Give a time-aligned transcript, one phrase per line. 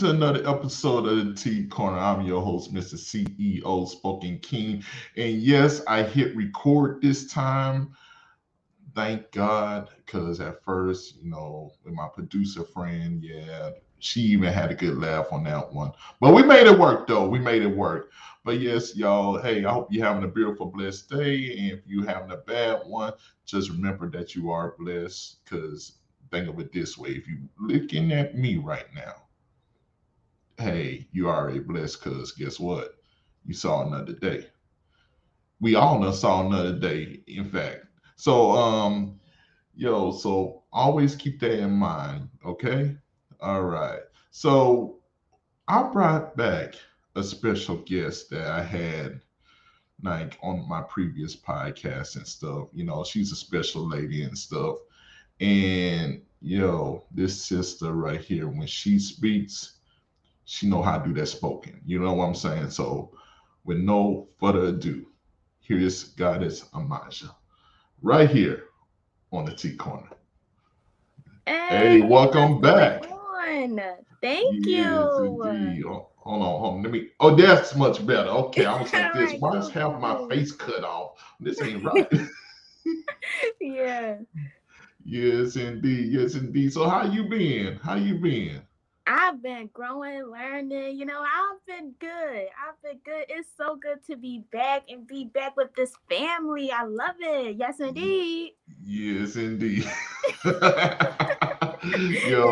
[0.00, 1.98] to another episode of the T Corner.
[1.98, 2.94] I'm your host, Mr.
[2.94, 4.82] CEO Spoken King.
[5.18, 7.94] And yes, I hit record this time.
[8.94, 14.70] Thank God, because at first, you know, with my producer friend, yeah, she even had
[14.70, 15.92] a good laugh on that one.
[16.18, 17.28] But we made it work, though.
[17.28, 18.10] We made it work.
[18.42, 21.58] But yes, y'all, hey, I hope you're having a beautiful, blessed day.
[21.58, 23.12] And if you're having a bad one,
[23.44, 25.92] just remember that you are blessed because
[26.30, 29.26] think of it this way if you're looking at me right now,
[30.60, 32.94] hey, you already blessed because guess what?
[33.46, 34.46] You saw another day.
[35.60, 37.86] We all know, saw another day, in fact.
[38.16, 39.18] So, um,
[39.74, 42.96] yo, so always keep that in mind, okay?
[43.40, 44.00] All right.
[44.30, 44.98] So
[45.68, 46.74] I brought back
[47.16, 49.20] a special guest that I had
[50.02, 52.68] like on my previous podcast and stuff.
[52.72, 54.76] You know, she's a special lady and stuff.
[55.40, 59.79] And yo, this sister right here, when she speaks,
[60.50, 61.80] she know how to do that spoken.
[61.86, 62.70] You know what I'm saying?
[62.70, 63.12] So
[63.62, 65.06] with no further ado,
[65.60, 67.32] here is Goddess Amaja
[68.02, 68.64] right here
[69.30, 70.08] on the T corner.
[71.46, 73.08] Hey, hey welcome back.
[73.08, 73.80] On.
[74.20, 75.40] Thank yes, you.
[75.44, 75.84] Indeed.
[75.86, 76.82] Oh, hold on, hold on.
[76.82, 77.10] Let me.
[77.20, 78.30] Oh, that's much better.
[78.30, 79.34] Okay, I was like this.
[79.38, 81.12] Why does have my face cut off?
[81.38, 82.10] This ain't right.
[83.60, 84.16] yeah.
[85.02, 86.12] Yes, indeed.
[86.12, 86.74] Yes, indeed.
[86.74, 87.76] So how you been?
[87.76, 88.60] How you been?
[89.12, 90.96] I've been growing, learning.
[90.96, 92.46] You know, I've been good.
[92.46, 93.24] I've been good.
[93.28, 96.70] It's so good to be back and be back with this family.
[96.70, 97.56] I love it.
[97.56, 98.52] Yes, indeed.
[98.84, 99.90] Yes, indeed.
[100.44, 100.52] yo,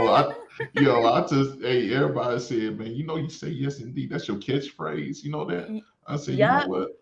[0.08, 0.34] I,
[0.72, 4.10] yo, I just, hey, everybody said, man, you know, you say yes, indeed.
[4.10, 5.22] That's your catchphrase.
[5.22, 5.80] You know that?
[6.08, 6.64] I said, yep.
[6.64, 7.00] you know what?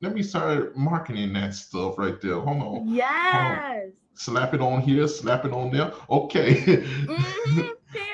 [0.00, 2.40] Let me start marketing that stuff right there.
[2.40, 2.88] Hold on.
[2.88, 3.34] Yes.
[3.34, 5.92] Hold on slap it on here, slap it on there.
[6.10, 6.84] Okay.
[7.06, 7.68] Mm-hmm,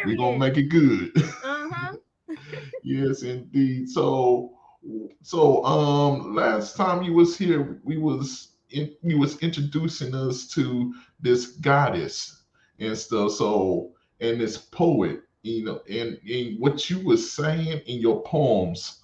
[0.04, 1.12] We're gonna make it good.
[1.42, 1.96] Uh-huh.
[2.82, 3.88] yes, indeed.
[3.88, 4.52] So
[5.22, 10.92] so um last time you was here, we was in, you was introducing us to
[11.20, 12.44] this goddess
[12.78, 13.32] and stuff.
[13.32, 19.02] So and this poet, you know, and, and what you was saying in your poems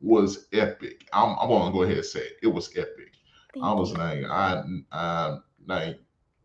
[0.00, 1.06] was epic.
[1.12, 3.12] I'm, I'm gonna go ahead and say it, it was epic.
[3.52, 3.96] Thank I was you.
[3.96, 4.62] like, I,
[4.92, 6.00] I like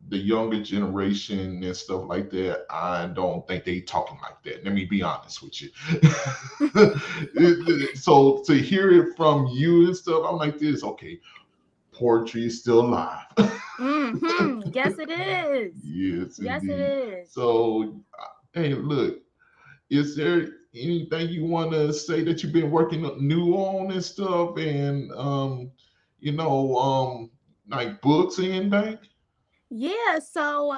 [0.09, 4.63] the younger generation and stuff like that, I don't think they talking like that.
[4.63, 5.69] Let me be honest with you.
[7.95, 10.83] so to hear it from you and stuff, I'm like this.
[10.83, 11.19] Okay,
[11.91, 13.25] poetry is still alive.
[13.37, 14.61] mm-hmm.
[14.73, 15.73] Yes, it is.
[15.83, 16.73] Yes, yes, indeed.
[16.73, 17.31] it is.
[17.33, 18.01] So,
[18.53, 19.21] hey, look,
[19.89, 24.57] is there anything you want to say that you've been working new on and stuff,
[24.57, 25.71] and um,
[26.19, 27.31] you know, um,
[27.69, 28.97] like books and anything?
[29.77, 30.77] Yeah, so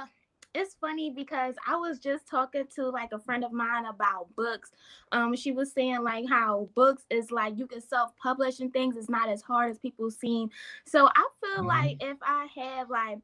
[0.56, 4.72] it's funny because I was just talking to like a friend of mine about books.
[5.12, 8.98] Um, she was saying like how books is like you can self-publish and things.
[8.98, 10.50] It's not as hard as people seem.
[10.88, 11.68] So I feel mm-hmm.
[11.68, 13.20] like if I have like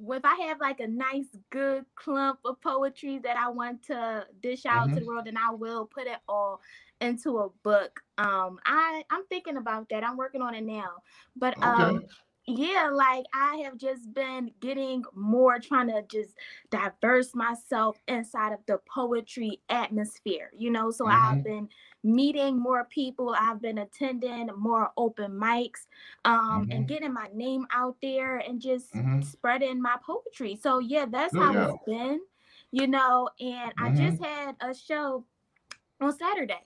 [0.00, 4.64] if I have like a nice good clump of poetry that I want to dish
[4.64, 4.94] out mm-hmm.
[4.94, 6.62] to the world, then I will put it all
[7.02, 8.00] into a book.
[8.16, 10.02] Um, I I'm thinking about that.
[10.02, 10.92] I'm working on it now.
[11.36, 11.66] But okay.
[11.66, 12.04] um
[12.46, 16.36] yeah, like I have just been getting more trying to just
[16.70, 20.90] diverse myself inside of the poetry atmosphere, you know.
[20.90, 21.38] So mm-hmm.
[21.38, 21.68] I've been
[22.02, 25.86] meeting more people, I've been attending more open mics,
[26.26, 26.72] um, mm-hmm.
[26.72, 29.22] and getting my name out there and just mm-hmm.
[29.22, 30.58] spreading my poetry.
[30.62, 31.68] So yeah, that's how yeah.
[31.70, 32.20] it's been,
[32.72, 33.30] you know.
[33.40, 34.24] And I just mm-hmm.
[34.24, 35.24] had a show
[36.00, 36.60] on Saturday.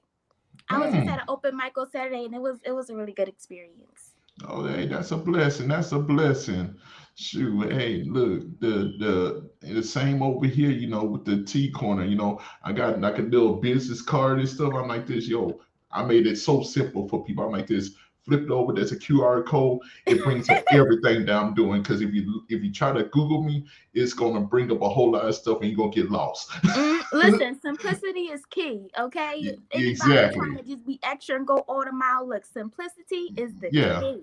[0.71, 1.11] I was just mm.
[1.11, 3.98] at an open mic on Saturday, and it was it was a really good experience.
[4.46, 5.69] Oh, hey, that's a blessing.
[5.69, 6.76] That's a blessing.
[7.17, 12.05] Shoot, hey, look, the the the same over here, you know, with the T corner,
[12.05, 14.73] you know, I got like a little business card and stuff.
[14.75, 17.44] I'm like this, yo, I made it so simple for people.
[17.44, 17.94] I'm like this,
[18.29, 18.73] flip it over.
[18.73, 19.81] There's a QR code.
[20.07, 21.83] It brings up everything that I'm doing.
[21.83, 25.13] Because if you if you try to Google me, it's gonna bring up a whole
[25.13, 26.51] lot of stuff, and you're gonna get lost.
[26.51, 28.91] mm, listen, simplicity is key.
[28.99, 30.39] Okay, Anybody exactly.
[30.39, 32.29] Trying to just be extra and go all the mile.
[32.29, 34.01] Look, simplicity is the yeah.
[34.01, 34.23] key.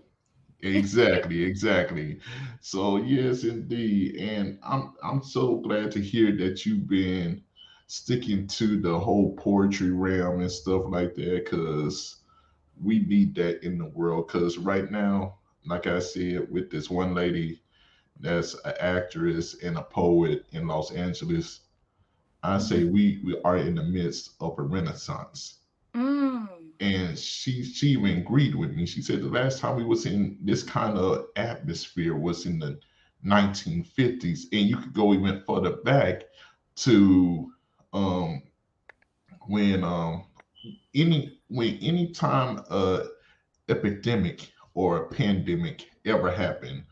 [0.61, 2.19] exactly, exactly.
[2.61, 7.41] So yes, indeed, and I'm I'm so glad to hear that you've been
[7.87, 12.21] sticking to the whole poetry realm and stuff like that, because
[12.81, 14.27] we need that in the world.
[14.27, 15.35] Because right now,
[15.65, 17.61] like I said, with this one lady
[18.19, 21.61] that's an actress and a poet in Los Angeles,
[22.43, 22.93] I say mm-hmm.
[22.93, 25.59] we we are in the midst of a renaissance.
[25.95, 26.47] Mm.
[26.79, 28.85] And she she even agreed with me.
[28.85, 32.79] She said the last time we was in this kind of atmosphere was in the
[33.25, 36.23] 1950s, and you could go even further back
[36.75, 37.51] to
[37.93, 38.43] um
[39.47, 40.25] when um
[40.93, 43.05] any when any time a
[43.69, 46.83] epidemic or a pandemic ever happened,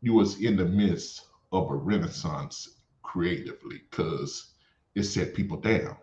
[0.00, 4.52] you was in the midst of a renaissance creatively because
[4.94, 5.96] it set people down.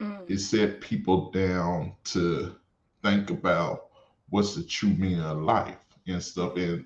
[0.00, 0.30] Mm.
[0.30, 2.56] It set people down to
[3.02, 3.86] think about
[4.30, 6.56] what's the true meaning of life and stuff.
[6.56, 6.84] And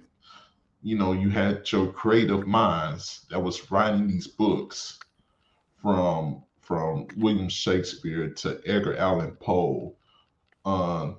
[0.82, 4.98] you know, you had your creative minds that was writing these books
[5.82, 9.94] from from William Shakespeare to Edgar Allan Poe.
[10.66, 11.12] Uh,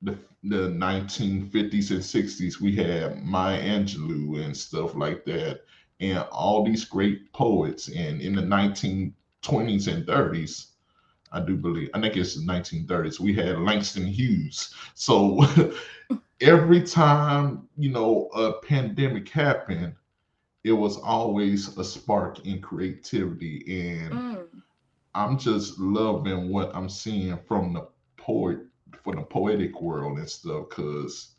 [0.00, 5.62] the, the 1950s and 60s, we had Maya Angelou and stuff like that,
[5.98, 7.88] and all these great poets.
[7.88, 10.66] And in the 1920s and 30s,
[11.32, 14.72] I do believe, I think it's the 1930s, we had Langston Hughes.
[14.94, 15.44] So
[16.40, 19.94] every time, you know, a pandemic happened,
[20.62, 23.64] it was always a spark in creativity.
[23.98, 24.51] And Mm.
[25.14, 28.60] I'm just loving what I'm seeing from the poet,
[29.02, 31.34] from the poetic world and stuff, because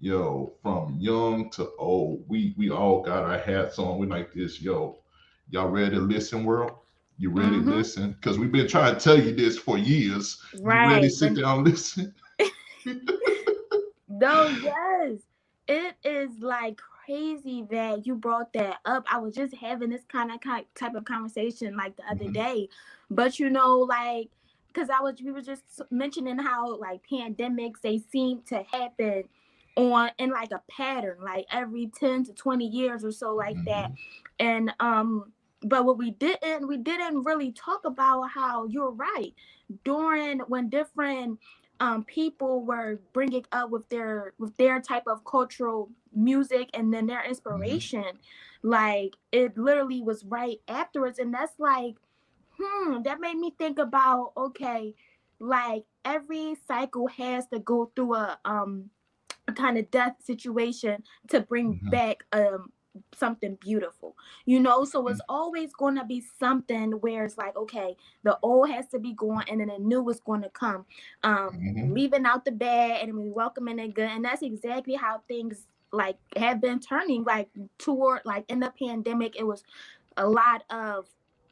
[0.00, 3.98] yo, from young to old, we we all got our hats on.
[3.98, 4.98] We like this, yo.
[5.50, 6.72] Y'all ready to listen, world?
[7.16, 7.64] You ready Mhm.
[7.64, 8.12] to listen?
[8.12, 10.42] Because we've been trying to tell you this for years.
[10.52, 12.14] You ready to sit down and listen?
[14.08, 15.20] No, yes.
[15.68, 19.04] It is like crazy that you brought that up.
[19.10, 20.40] I was just having this kind of
[20.74, 22.32] type of conversation like the other Mhm.
[22.34, 22.68] day.
[23.10, 24.30] But you know, like
[24.68, 29.24] because I was we were just mentioning how like pandemics they seem to happen
[29.76, 33.92] on in like a pattern, like every 10 to 20 years or so like that.
[34.38, 35.32] And um
[35.62, 39.34] but what we didn't we didn't really talk about how you're right
[39.84, 41.40] during when different
[41.80, 47.06] um, people were bringing up with their with their type of cultural music and then
[47.06, 48.04] their inspiration
[48.62, 51.94] like it literally was right afterwards and that's like
[52.58, 54.94] hmm that made me think about okay
[55.40, 58.90] like every cycle has to go through a um
[59.48, 61.90] a kind of death situation to bring Mhm.
[61.90, 62.72] back um
[63.14, 64.16] something beautiful
[64.46, 64.84] you know?
[64.84, 68.98] So it's always going to be something where it's like okay the old has to
[68.98, 70.84] be gone and then the new is going to come.
[71.22, 71.94] Um Mhm.
[71.94, 76.18] leaving out the bad and we welcoming it good and that's exactly how things like
[76.36, 79.62] have been turning like toward like in the pandemic it was
[80.16, 81.06] a lot of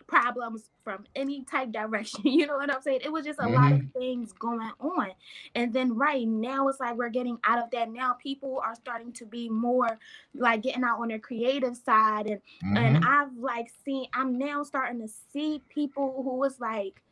[0.07, 3.73] problems from any type direction you know what i'm saying it was just a lot
[3.73, 5.11] of things going on
[5.55, 9.13] and then right now it's like we're getting out of that now people are starting
[9.13, 9.99] to be more
[10.35, 12.41] like getting out on their creative side and
[12.75, 13.03] and Mhm.
[13.03, 17.03] I've like seen I'm now starting to see people who was like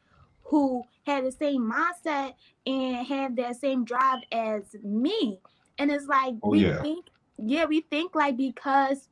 [0.44, 2.34] who had the same mindset
[2.66, 5.40] and had that same drive as me.
[5.78, 6.82] And it's like Oh, we yeah.
[6.82, 7.06] think
[7.38, 9.08] yeah, we think like because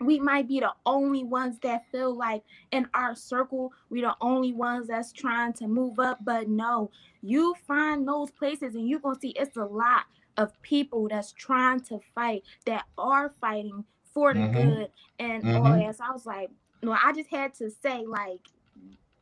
[0.00, 2.42] we might be the only ones that feel like
[2.72, 6.90] in our circle we're the only ones that's trying to move up but no
[7.22, 10.02] you find those places and you're gonna see it's a lot
[10.36, 14.52] of people that's trying to fight that are fighting for the Mhm.
[14.52, 14.88] good
[15.18, 15.78] and all Mhm.
[15.78, 16.50] that so i was like
[16.82, 18.40] no i just had to say like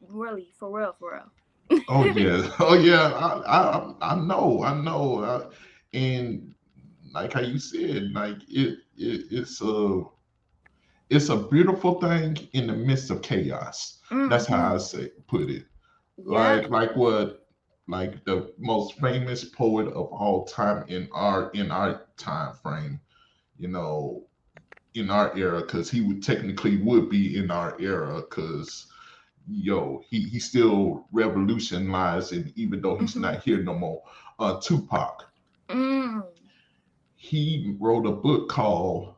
[0.09, 1.13] really for real for
[1.71, 3.11] real Oh yeah, oh yeah.
[3.13, 5.21] I I, I know, I know.
[5.21, 5.51] Uh,
[5.93, 6.55] and
[7.13, 10.03] like how you said, like it, it it's a
[11.11, 13.99] it's a beautiful thing in the midst of chaos.
[14.27, 15.67] That's how I say put it.
[16.19, 16.33] Mm-hmm.
[16.33, 17.47] yeah Like like what
[17.89, 23.01] like the most famous poet of all time in our in our time frame,
[23.57, 24.25] you know,
[24.95, 28.87] in our era, because he would technically would be in our era, because
[29.49, 33.23] yo, he he still revolutionized, and even though he's Mhm.
[33.23, 34.03] not here no more,
[34.39, 35.25] uh, Tupac,
[35.69, 36.23] mm.
[37.17, 39.15] he wrote a book called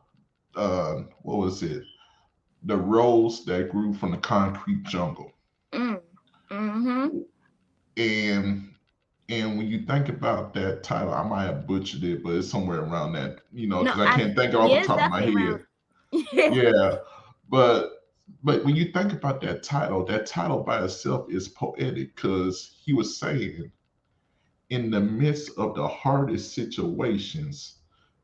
[0.55, 1.83] uh, what was it?
[2.63, 5.31] The Rose That Grew from the Concrete Jungle.
[5.73, 6.01] Mm.
[6.51, 7.17] Mm-hmm.
[7.97, 8.67] and
[9.29, 12.81] and when you think about that title, I might have butchered it, but it's somewhere
[12.81, 15.11] around that, you know, No, because I I- can't think off yeah, the top of
[15.11, 15.65] my head.
[16.33, 16.49] yeah.
[16.49, 16.95] Yeah,
[17.49, 17.91] but
[18.43, 22.91] but when you think about that title, that title by itself is poetic because he
[22.93, 23.71] was saying,
[24.69, 27.77] in the midst of the hardest situations,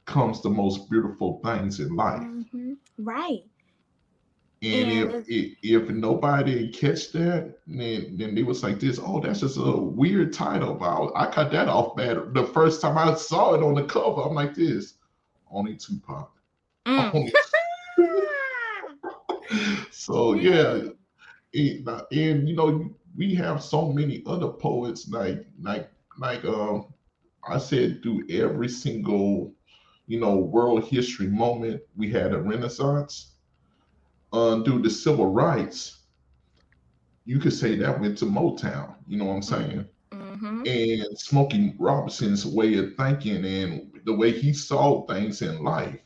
[0.08, 2.22] comes the most beautiful things in life.
[2.24, 2.78] Mhm.
[2.98, 3.44] right
[4.64, 9.00] And And if, if if nobody catch that, then then they was like this.
[9.00, 10.74] Oh, that's just a weird title.
[10.74, 12.34] But I, cut that off bad.
[12.34, 14.96] The first time I saw it on the cover, I'm like this.
[15.52, 16.32] Only Tupac.
[16.88, 17.14] Mm.
[17.14, 17.34] Only-
[19.92, 20.82] so yeah,
[21.54, 26.88] it, and you know we have so many other poets like like like um
[27.48, 29.54] I said through every single
[30.08, 33.34] you know world history moment we had a renaissance
[34.34, 35.98] uh, through the civil rights
[37.28, 38.96] you could say that went to Motown.
[39.06, 39.86] You know what I'm saying?
[40.12, 40.64] Mm-hmm.
[40.66, 46.00] And Smokey Robinson's way of thinking and the way he saw things in life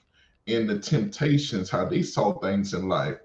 [0.47, 3.17] and the temptations, how they saw things in life.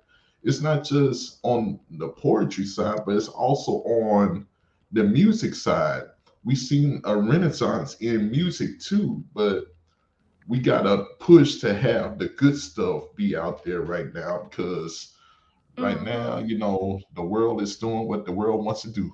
[0.42, 4.46] It's not just on the poetry side, but it's also on
[4.92, 6.02] the music side.
[6.44, 9.74] We've seen a renaissance in music too, but
[10.48, 15.14] we gotta push to have the good stuff be out there right now because
[15.78, 16.46] right now, Mhm.
[16.46, 19.10] you know, the world is doing what the world wants to do.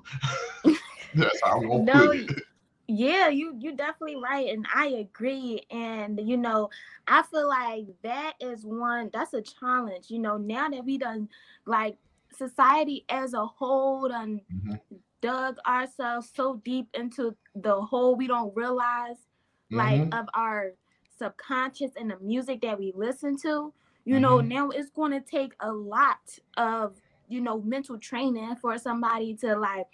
[1.15, 2.39] That's how I'm gonna No, put it.
[2.89, 5.63] Yeah, you you definitely right, and I agree.
[5.71, 6.71] And you know,
[7.07, 10.11] I feel like that is one that's a challenge.
[10.11, 11.29] You know, now that we done
[11.67, 11.99] like
[12.33, 14.79] society as a whole done Mhm,
[15.23, 19.27] dug ourselves so deep into the hole we don't realize
[19.73, 20.73] like mhm, of our
[21.19, 23.73] subconscious and the music that we listen to.
[24.05, 24.49] You know, mhm.
[24.49, 26.97] now it's going to take a lot of
[27.29, 29.87] you know mental training for somebody to like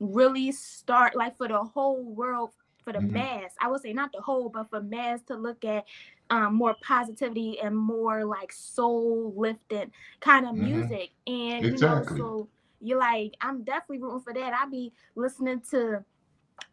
[0.00, 2.50] really start like for the whole world
[2.84, 3.12] for the Mhm.
[3.12, 5.84] mass i would say not the whole but for mass to look at
[6.30, 10.62] um, more positivity and more like soul lifting kind of Mhm.
[10.62, 11.70] music and Exactly.
[11.72, 12.48] you know so
[12.80, 16.04] you're like i'm definitely rooting for that i be listening to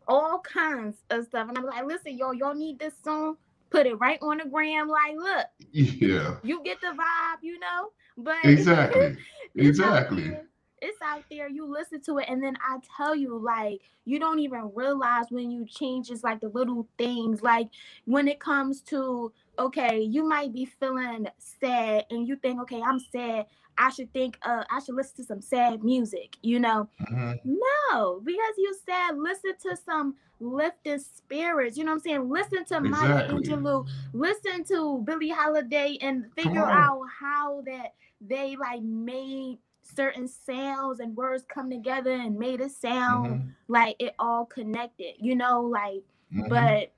[0.07, 3.37] all kinds of stuff and i'm like listen yo y'all need this song
[3.69, 7.89] put it right on the gram like look Yeah, you get the vibe you know
[8.17, 9.07] but exactly.
[9.07, 9.15] out
[9.55, 10.38] Exactly.
[10.81, 11.50] It's out there.
[11.50, 15.50] You listen to it, and then I tell you, like, you don't even realize when
[15.50, 17.41] you change it's like the little things.
[17.41, 17.69] Like
[18.05, 23.00] when it comes to okay, you might be feeling sad, and you think, okay, I'm
[23.00, 23.45] sad.
[23.77, 26.38] I should think, uh, I should listen to some sad music.
[26.41, 31.77] You know, Mhm, no, because you said listen to some lifting spirits.
[31.77, 32.29] You know what I'm saying?
[32.29, 38.82] Listen to Maya Angelou, listen to Billie Holiday, and figure out how that they like
[38.82, 44.46] made certain sounds and words come together and made it sound mhm, like it all
[44.46, 45.15] connected.
[45.20, 46.03] You know, like,
[46.34, 46.50] mhm.
[46.50, 46.94] but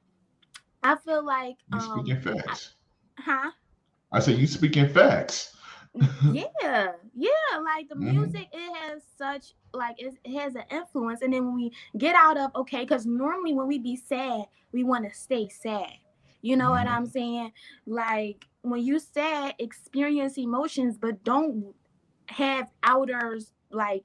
[0.83, 2.75] I feel like, You um, speaking facts.
[3.17, 3.51] huh?
[4.11, 5.56] I said you speaking facts.
[6.29, 8.03] Yeah yeah like the Mhm.
[8.05, 12.15] music it has such like it, it has an influence and then when we get
[12.15, 15.91] out of okay because normally when we be sad we want to stay sad
[16.41, 16.91] you know what Mhm.
[16.91, 17.51] i'm saying
[17.85, 21.73] like when you sad experience emotions but don't
[22.27, 24.03] have outers like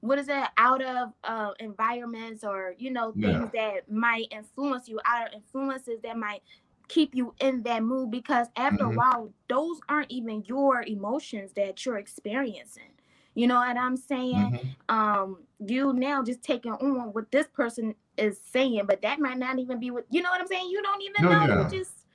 [0.00, 3.28] what is that out of uh environments or you know Yeah.
[3.28, 6.42] things that might influence you outer influences that might
[6.88, 8.96] keep you in that mood because after a Mhm.
[8.96, 12.92] while those aren't even your emotions that you're experiencing
[13.34, 14.76] you know what i'm saying Mhm.
[14.88, 19.58] um you now just taking on what this person is saying but that might not
[19.58, 21.54] even be what you know what i'm saying you don't even No, know yeah.
[21.56, 22.06] you just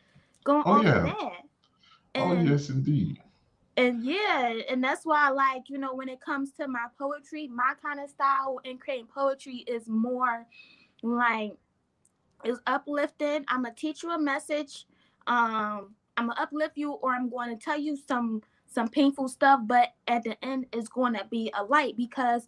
[0.44, 1.02] going Oh, off yeah.
[1.04, 1.42] that
[2.16, 3.20] Oh yes, indeed.
[3.78, 7.74] and yeah, and that's why, like, you know, when it comes to my poetry, my
[7.82, 10.46] kind of style in creating poetry is more
[11.02, 11.54] like
[12.44, 13.46] it's uplifting.
[13.48, 14.86] I'm gonna teach you a message.
[15.28, 19.62] Um, I'm gonna uplift you, or I'm going to tell you some some painful stuff,
[19.66, 22.48] but at the end, it's going to be a light because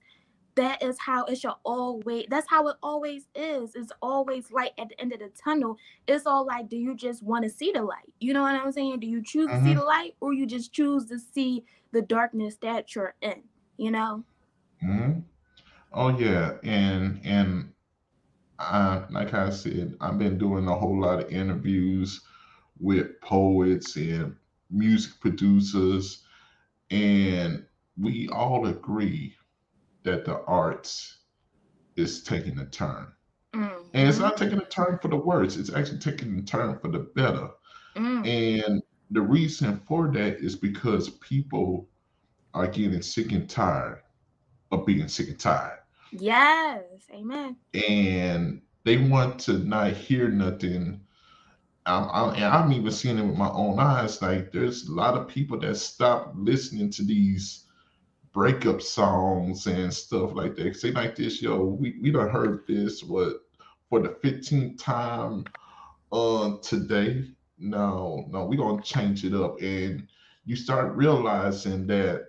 [0.56, 3.74] that is how it should always that's how it always is.
[3.76, 5.78] It's always light at the end of the tunnel.
[6.08, 8.12] It's all like do you just want to see the light?
[8.20, 9.00] You know what i'm saying?
[9.00, 9.76] Do you choose to see Mhm.
[9.76, 13.44] the light or you just choose to see the darkness that you're in
[13.78, 14.24] you know?
[14.82, 15.20] Hmm
[15.94, 17.71] Oh yeah, and and
[18.62, 22.22] I, like I said, I've been doing a whole lot of interviews
[22.80, 24.36] with poets and
[24.70, 26.24] music producers,
[26.90, 27.66] and
[27.98, 29.36] we all agree
[30.04, 31.18] that the arts
[31.96, 33.08] is taking a turn.
[33.54, 36.88] And it's not taking a turn for the worse, it's actually taking a turn for
[36.88, 37.50] the better.
[37.96, 38.66] Mm.
[38.66, 41.90] And the reason for that is because people
[42.54, 44.02] are getting sick and tired
[44.72, 45.80] of being sick and tired.
[46.12, 51.02] Yes amen And they want to not hear nothing.
[51.86, 54.22] I'm, I'm, and I'm even seeing it with my own eyes.
[54.22, 57.66] Like, there's a lot of people that stop listening to these
[58.34, 60.76] breakup songs and stuff like that.
[60.76, 63.42] Say like this, yo, we, we done heard this, what,
[63.90, 65.46] for the 15th time
[66.12, 67.26] uh, today.
[67.60, 69.62] No, no, we're gonna change it up.
[69.62, 70.08] And
[70.46, 72.26] you start realizing that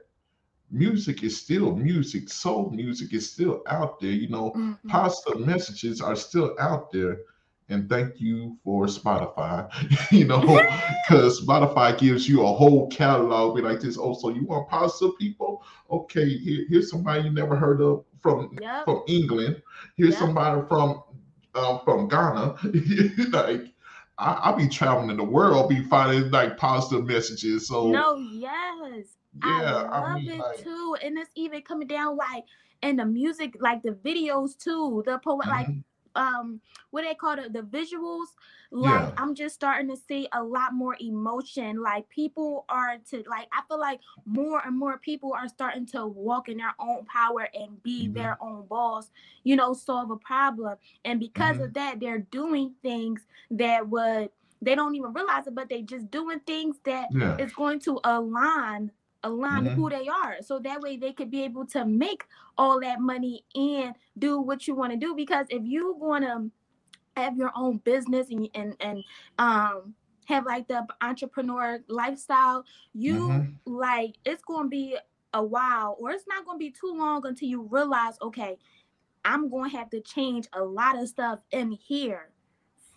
[0.73, 4.11] music is still music, soul music is still out there.
[4.13, 4.89] You know, Mhm.
[4.89, 7.19] positive messages are still out there.
[7.69, 9.69] And thank you for Spotify,
[10.13, 10.41] you know,
[11.05, 13.57] because Spotify gives you a whole catalog.
[13.57, 13.99] Be like this.
[13.99, 15.63] Oh, so you want positive people?
[15.91, 19.63] Okay, here, here's somebody you never heard of from yep from England.
[19.97, 20.19] Here's Yep.
[20.19, 21.03] somebody from
[21.55, 22.57] um, from Ghana.
[23.33, 23.73] like
[24.19, 27.69] I, I'll be traveling the world, be finding like positive messages.
[27.69, 30.97] So no yes yeah, I love I mean, it like, too.
[31.03, 32.45] And it's even coming down like
[32.83, 35.03] in the music, like the videos too.
[35.07, 35.83] The poet, like mhm,
[36.15, 36.61] um
[36.91, 38.27] what they call it the visuals
[38.71, 43.23] like yeah, i'm just starting to see a lot more emotion like people are to
[43.29, 47.05] like i feel like more and more people are starting to walk in their own
[47.07, 49.11] power and be mhm, their own boss
[49.45, 54.31] you know solve a problem and because mhm, of that they're doing things that would
[54.61, 58.01] they don't even realize it but they just doing things that yeah, is going to
[58.05, 58.91] align
[59.23, 60.37] align to who they are.
[60.43, 62.25] So that way they could be able to make
[62.59, 65.15] all that money and do what you want to do.
[65.15, 66.51] Because if you want to
[67.17, 69.05] have your own business and and and
[69.39, 69.95] um
[70.27, 74.97] have like the entrepreneur lifestyle you mhm, like it's going to be
[75.35, 78.57] a while or it's not going to be too long until you realize okay
[79.25, 82.31] i'm going to have to change a lot of stuff in here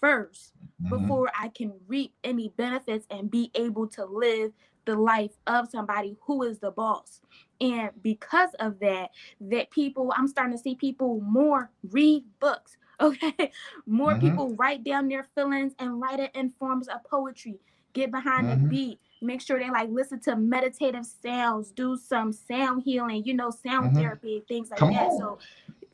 [0.01, 4.51] first mhm, before I can reap any benefits and be able to live
[4.85, 7.21] the life of somebody who is the boss.
[7.61, 12.77] And because of that, that people, I'm starting to see people more read books.
[13.01, 13.51] Okay.
[13.85, 17.59] More mhm, people write down their feelings and write it in forms of poetry.
[17.91, 18.99] Get behind the mhm, beat.
[19.21, 23.91] Make sure they like listen to meditative sounds, do some sound healing, you know, sound
[23.91, 23.95] mhm.
[23.95, 25.11] therapy, things like Come that.
[25.11, 25.17] on.
[25.17, 25.39] So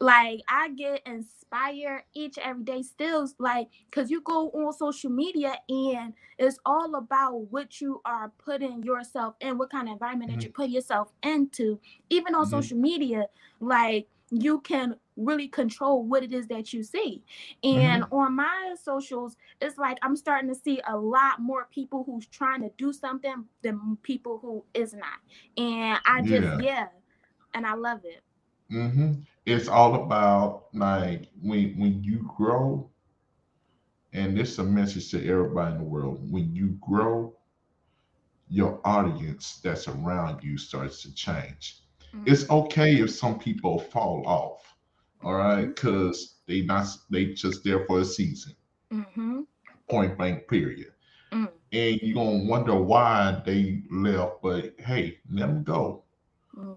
[0.01, 5.11] like I get inspired each and every day still like because you go on social
[5.11, 10.31] media and it's all about what you are putting yourself in what kind of environment
[10.31, 11.79] that Mhm, you put yourself into.
[12.09, 13.27] Even on mhm, social media
[13.59, 17.23] like you can really control what it is that you see.
[17.63, 18.11] And mhm.
[18.11, 22.61] on my socials it's like i'm starting to see a lot more people who's trying
[22.61, 25.19] to do something than people who is not.
[25.57, 26.57] And i just Yeah.
[26.57, 26.87] yeah
[27.53, 28.23] and i love it.
[28.69, 32.89] Hmm It's all about like when when you grow,
[34.13, 36.31] and this is a message to everybody in the world.
[36.31, 37.35] When you grow,
[38.49, 41.79] your audience that's around you starts to change.
[42.25, 44.75] It's Mhm, okay if some people fall off,
[45.23, 48.53] all right, because they not they just there for a season,
[48.91, 49.45] mhm,
[49.89, 50.87] point blank, period.
[51.31, 56.03] mm, And you're gonna wonder why they left, but hey, let them go.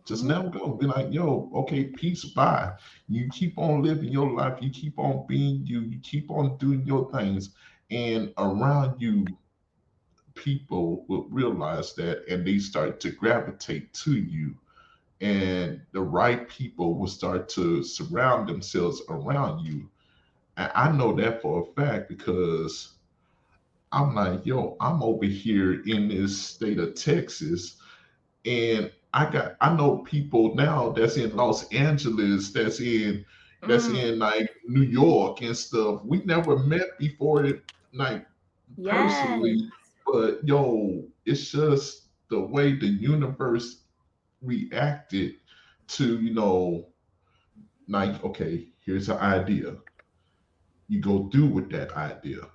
[0.07, 0.75] Just mhm, let them go.
[0.75, 2.73] Be like, yo, okay, peace, bye.
[3.09, 4.59] You keep on living your life.
[4.61, 5.81] You keep on being you.
[5.81, 7.51] You keep on doing your things.
[7.91, 9.27] And around you,
[10.35, 14.57] people will realize that and they start to gravitate to you.
[15.21, 19.91] And the right people will start to surround themselves around you.
[20.57, 22.95] And I know that for a fact because
[23.93, 27.81] I'm like, yo, I'm over here in this state of Texas
[28.45, 33.25] and I got I know people now that's in Los Angeles, that's in
[33.67, 34.03] that's mm.
[34.03, 36.03] in like New York and stuff.
[36.05, 38.27] We never met before it like
[38.77, 38.95] Yes.
[38.95, 39.71] personally,
[40.07, 43.83] but yo, it's just the way the universe
[44.43, 45.35] reacted
[45.89, 46.89] to, you know,
[47.89, 49.77] like, okay, here's an idea.
[50.89, 52.49] You go do with that idea.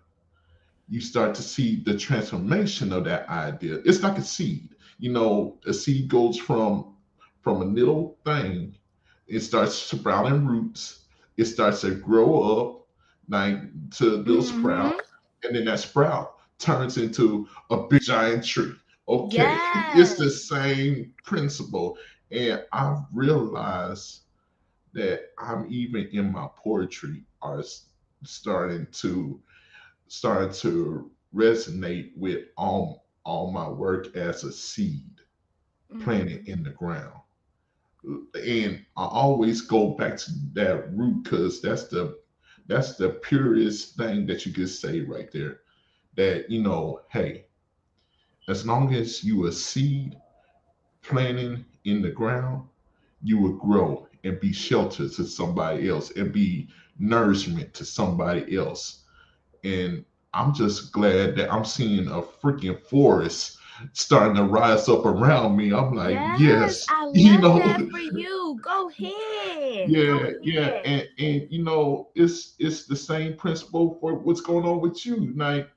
[0.90, 3.80] You start to see the transformation of that idea.
[3.86, 4.76] It's like a seed.
[5.00, 6.96] You know, a seed goes from
[7.42, 8.76] from a little thing,
[9.28, 11.06] it starts sprouting roots,
[11.38, 12.88] it starts to grow up
[13.30, 13.60] like
[13.92, 15.02] to a little sprout, Mhm.
[15.44, 18.74] and then that sprout turns into a big giant tree.
[19.08, 19.58] Okay,
[19.96, 21.98] it's the same principle.
[22.32, 24.24] And I've realized
[24.94, 27.64] that I'm even in my poetry are
[28.24, 29.42] starting to
[30.08, 35.22] starting to resonate with all all my work as a seed
[36.00, 36.48] planted Mhm.
[36.48, 37.22] in the ground.
[38.36, 42.18] And I always go back to that root because that's the
[42.68, 45.60] that's the purest thing that you could say right there.
[46.16, 47.46] That you know, hey,
[48.48, 50.16] as long as you a seed
[51.02, 52.68] planting in the ground,
[53.22, 59.06] you will grow and be shelter to somebody else and be nourishment to somebody else.
[59.64, 63.58] And I'm just glad that I'm seeing a freaking forest
[63.94, 65.72] starting to rise up around me.
[65.74, 68.60] I'm like, Yes, yes, I you know, for you.
[68.62, 69.94] Go ahead.
[69.94, 74.66] yeah, Go yeah, and and you know, it's it's the same principle for what's going
[74.66, 75.34] on with you.
[75.36, 75.70] Like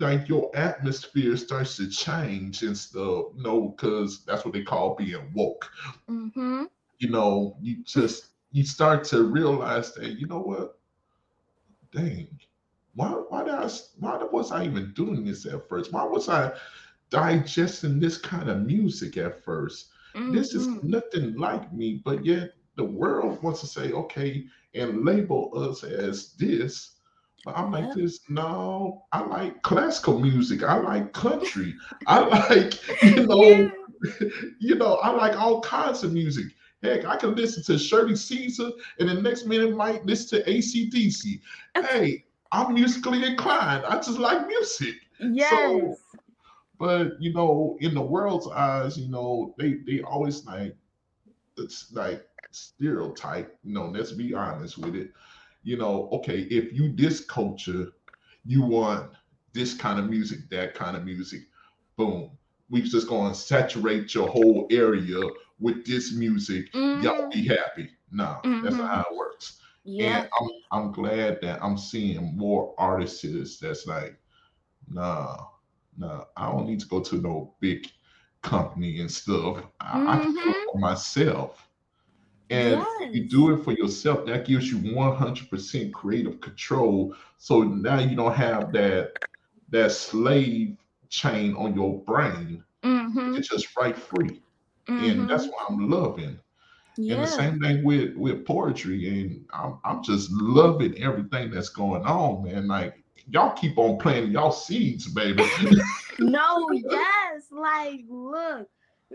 [0.00, 4.94] like your atmosphere starts to change and stuff, you know, because that's what they call
[4.96, 5.70] being woke.
[6.08, 6.68] Mhm.
[6.98, 10.78] You know, you just you start to realize that, you know what,
[11.92, 12.38] dang,
[12.94, 15.92] why why did I why was I even doing this at first?
[15.92, 16.52] Why was I
[17.10, 19.90] digesting this kind of music at first?
[20.28, 20.82] This is Mhm.
[20.82, 26.34] nothing like me, but yet the world wants to say, okay, and label us as
[26.34, 26.96] this.
[27.44, 27.92] But I'm like Yep.
[27.92, 30.62] this, no, I like classical music.
[30.62, 31.74] I like country.
[32.06, 34.18] I like, you know, Yeah.
[34.60, 36.46] you know, I like all kinds of music.
[36.82, 41.40] Heck, I can listen to Shirley Caesar, and the next minute might listen to ACDC.
[41.80, 42.23] Hey,
[42.54, 43.84] I'm musically inclined.
[43.84, 44.94] I just like music.
[45.18, 45.50] Yes.
[45.50, 45.96] So,
[46.78, 50.76] but you know, in the world's eyes, you know, they they always like
[51.56, 53.58] it's like stereotype.
[53.64, 55.10] You know, let's be honest with it.
[55.64, 57.88] You know, okay, if you this culture,
[58.44, 59.10] you want
[59.52, 61.42] this kind of music, that kind of music,
[61.96, 62.30] boom.
[62.70, 65.20] We just gonna saturate your whole area
[65.58, 66.72] with this music.
[66.72, 67.02] Mm-hmm.
[67.02, 67.90] Y'all be happy.
[68.12, 68.62] No, mm-hmm.
[68.62, 69.60] that's not how it works.
[69.84, 70.20] Yeah.
[70.20, 74.16] And I'm I'm glad that I'm seeing more artists that's like,
[74.88, 75.36] nah,
[75.96, 77.86] nah, I don't need to go to no big
[78.42, 79.62] company and stuff.
[79.80, 80.08] I, mm-hmm.
[80.08, 80.72] I can do it mm-hmm.
[80.72, 81.68] for myself.
[82.50, 83.14] And yes.
[83.14, 87.14] you do it for yourself, that gives you 100% creative control.
[87.38, 89.12] So now you don't have that
[89.70, 90.76] that slave
[91.08, 92.62] chain on your brain.
[92.82, 93.36] Mm-hmm.
[93.36, 94.42] It's just right free.
[94.88, 95.04] Mm-hmm.
[95.04, 96.38] And that's what I'm loving.
[96.96, 97.14] Yeah.
[97.14, 99.08] And the same thing with with poetry.
[99.08, 102.68] And I'm I'm just loving everything that's going on, man.
[102.68, 105.44] Like y'all keep on planting y'all seeds, baby.
[106.18, 107.44] no, yes.
[107.50, 108.68] Like, look,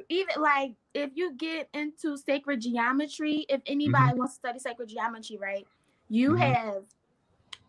[0.10, 4.20] even like if you get into sacred geometry, if anybody mm-hmm.
[4.20, 5.68] wants to study sacred geometry, right?
[6.10, 6.42] You mm-hmm.
[6.42, 6.84] have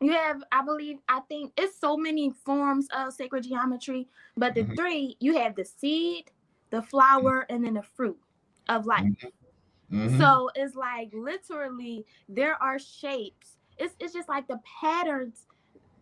[0.01, 4.63] you have, I believe, I think it's so many forms of sacred geometry, but the
[4.63, 4.75] mm-hmm.
[4.75, 6.31] three you have the seed,
[6.71, 8.19] the flower, and then the fruit
[8.69, 9.05] of life.
[9.93, 10.19] Mm-hmm.
[10.19, 13.57] So it's like literally there are shapes.
[13.79, 15.47] It's it's just like the patterns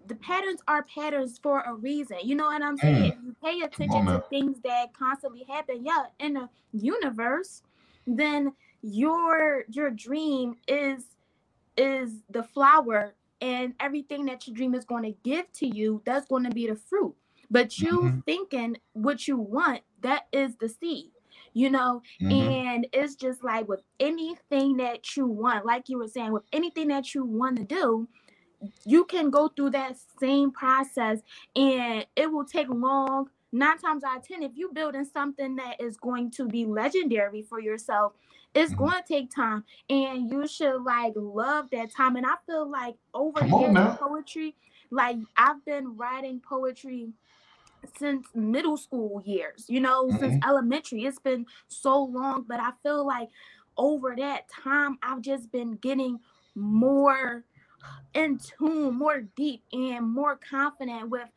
[0.08, 2.16] the patterns are patterns for a reason.
[2.24, 2.96] You know what I'm saying?
[2.96, 3.08] Mm.
[3.08, 7.62] If you pay attention to things that constantly happen, yeah, in the universe,
[8.06, 11.04] then your your dream is
[11.76, 16.26] is the flower and everything that your dream is going to give to you, that's
[16.26, 17.14] going to be the fruit.
[17.50, 18.20] But you mm-hmm.
[18.20, 21.10] thinking what you want, that is the seed
[21.52, 22.30] you know mm-hmm.
[22.30, 26.88] and it's just like with anything that you want like you were saying with anything
[26.88, 28.08] that you want to do
[28.84, 31.20] you can go through that same process
[31.54, 35.80] and it will take long nine times out of ten if you're building something that
[35.80, 38.12] is going to be legendary for yourself
[38.54, 38.84] it's mm-hmm.
[38.84, 42.94] going to take time and you should like love that time and i feel like
[43.14, 44.54] over Come here in poetry
[44.90, 47.12] like i've been writing poetry
[47.98, 50.18] since middle school years you know mm-hmm.
[50.18, 53.28] since elementary it's been so long but i feel like
[53.76, 56.18] over that time i've just been getting
[56.54, 57.44] more
[58.14, 61.28] in tune, more deep, and more confident with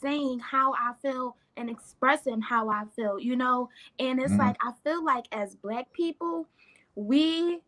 [0.00, 3.68] saying how I feel and expressing how I feel, you know?
[3.98, 4.40] And it's mm-hmm.
[4.40, 6.46] like, I feel like as Black people,
[6.94, 7.60] we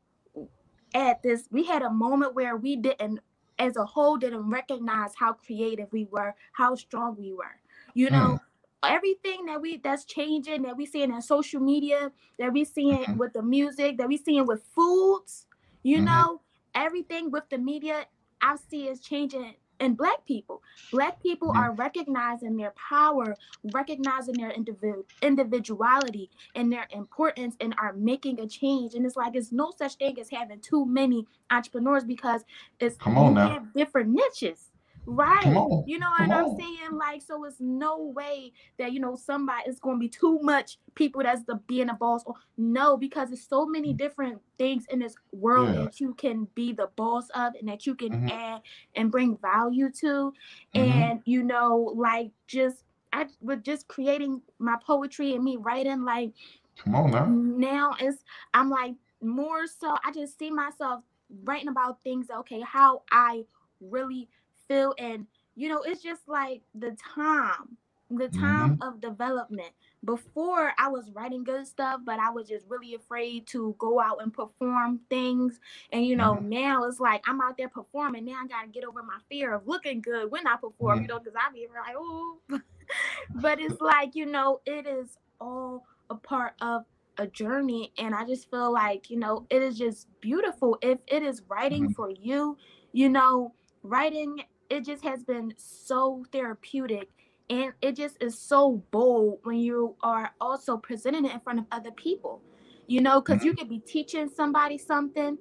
[0.95, 3.21] at this, we had a moment where we didn't,
[3.59, 7.59] as a whole, didn't recognize how creative we were, how strong we were,
[7.95, 8.39] you know?
[8.39, 8.41] Mm
[8.85, 13.17] everything that we that's changing that we seeing in social media that we seeing mm-hmm.
[13.17, 15.47] with the music that we seeing with foods
[15.83, 16.07] you mm-hmm.
[16.07, 16.41] know
[16.75, 18.05] everything with the media
[18.41, 21.59] I see is changing in black people black people mm-hmm.
[21.59, 23.37] are recognizing their power
[23.73, 29.37] recognizing their individual individuality and their importance and are making a change and it's like
[29.37, 32.43] it's no such thing as having too many entrepreneurs because
[32.81, 34.72] it's come on now different niches
[35.05, 35.47] Right.
[35.87, 36.93] You know what I'm saying?
[36.93, 40.79] Like, so it's no way that you know somebody is going to be too much
[40.95, 42.23] people that's the being a boss.
[42.25, 45.83] Or no, because there's so many different things in this world yeah.
[45.83, 48.29] that you can be the boss of and that you can mm-hmm.
[48.29, 48.61] add
[48.95, 50.33] and bring value to.
[50.75, 50.79] Mm-hmm.
[50.79, 56.33] And you know, like just I with just creating my poetry and me writing, like
[56.77, 57.27] come on now.
[57.27, 58.23] Now it's
[58.55, 61.03] I'm like more so I just see myself
[61.45, 63.45] writing about things, okay, how I
[63.81, 64.29] really
[64.73, 67.77] feel and you know it's just like the time
[68.11, 68.83] the time mm-hmm.
[68.83, 69.71] of development
[70.05, 74.19] before i was writing good stuff but i was just really afraid to go out
[74.23, 75.61] and perform things
[75.93, 76.49] and you know mm-hmm.
[76.49, 79.67] now it's like i'm out there performing now i gotta get over my fear of
[79.67, 81.03] looking good when i perform mm-hmm.
[81.03, 82.39] you know because i be like oh
[83.37, 86.85] but it's like you know it is all a part of
[87.19, 91.23] a journey and i just feel like you know it is just beautiful if it
[91.23, 91.93] is writing mm-hmm.
[91.93, 92.57] for you
[92.93, 97.11] you know writing it just has been so therapeutic
[97.51, 101.67] and it just is so bold when you are also presenting it in front of
[101.71, 102.41] other people
[102.87, 103.49] you know because mm-hmm.
[103.49, 105.37] you could be teaching somebody something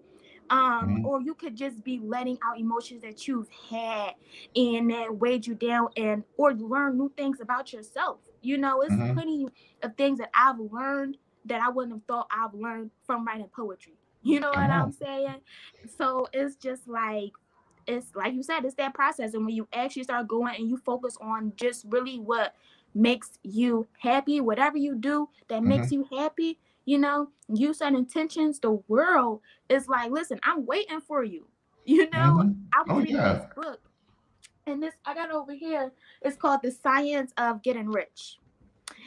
[0.50, 1.06] um, mm-hmm.
[1.06, 4.15] or you could just be letting out emotions that you've had
[4.54, 8.94] and that weighed you down and or learn new things about yourself you know it's
[8.94, 9.13] mm-hmm.
[9.13, 9.48] plenty
[9.82, 11.15] of things that i've learned
[11.46, 15.36] that i wouldn't have thought i've learned from writing poetry you know what i'm saying
[15.98, 17.32] so it's just like
[17.88, 19.34] it's like you said, it's that process.
[19.34, 22.56] And when you actually start going and you focus on just really what
[22.94, 25.70] makes you happy, whatever you do that mm-hmm.
[25.70, 31.02] makes you happy, you know, you set intentions, the world is like, listen, I'm waiting
[31.02, 31.48] for you.
[31.84, 32.52] You know, mm-hmm.
[32.76, 33.34] I was oh, reading yeah.
[33.34, 33.80] this book,
[34.67, 35.91] and this I got over here.
[36.22, 38.38] It's called The Science of Getting Rich.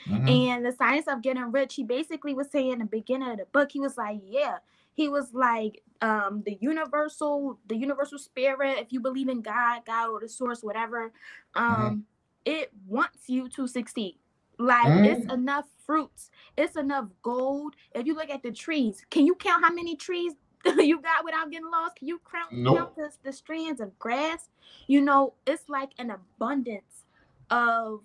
[0.08, 0.28] Mm-hmm.
[0.28, 3.46] And the science of getting rich, he basically was saying in the beginning of the
[3.46, 4.58] book, he was like, Yeah,
[4.94, 10.10] he was like, um, the universal, the universal spirit, if you believe in God, God
[10.10, 11.12] or the source, whatever,
[11.54, 11.98] um, mm-hmm.
[12.44, 14.18] it wants you to succeed.
[14.58, 15.04] Like mm.
[15.06, 17.74] it's enough fruits, it's enough gold.
[17.94, 20.34] If you look at the trees, can you count how many trees
[20.78, 21.96] you got without getting lost?
[21.96, 22.76] Can you count, nope.
[22.76, 24.48] count the, the strands of grass?
[24.86, 27.04] You know, it's like an abundance
[27.50, 28.02] of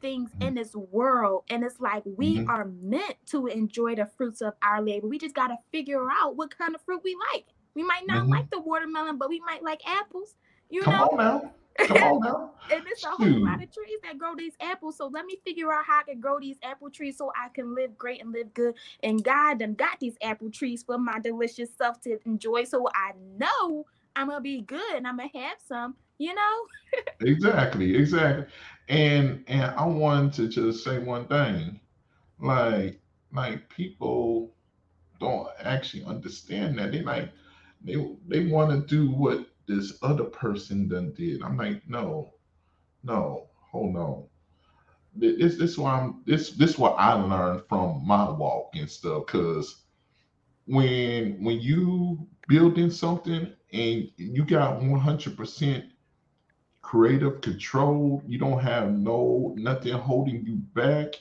[0.00, 0.48] things mm-hmm.
[0.48, 1.44] in this world.
[1.50, 2.50] And it's like we mm-hmm.
[2.50, 5.08] are meant to enjoy the fruits of our labor.
[5.08, 7.46] We just got to figure out what kind of fruit we like.
[7.74, 8.32] We might not mm-hmm.
[8.32, 10.34] like the watermelon, but we might like apples.
[10.70, 11.08] You Come know?
[11.08, 11.52] on now.
[11.86, 12.50] Come on now.
[12.72, 14.96] and it's a whole lot of trees that grow these apples.
[14.96, 17.74] So let me figure out how I can grow these apple trees so I can
[17.74, 18.74] live great and live good.
[19.02, 22.64] And God done got these apple trees for my delicious self to enjoy.
[22.64, 26.66] So I know I'm gonna be good and I'm gonna have some, you know?
[27.20, 28.46] exactly, exactly.
[28.88, 31.80] And and I wanted to just say one thing.
[32.40, 33.00] Like,
[33.32, 34.54] like people
[35.20, 36.92] don't actually understand that.
[36.92, 37.30] They like
[37.82, 37.96] they
[38.28, 41.42] they want to do what this other person done did.
[41.42, 42.34] I'm like, no,
[43.04, 44.24] no, hold on.
[45.16, 49.26] This this why I'm this this what I learned from my walk and stuff.
[49.26, 49.84] Cause
[50.66, 55.90] when when you building something and you got 100%
[56.88, 61.16] creative control, you don't have no nothing holding you back.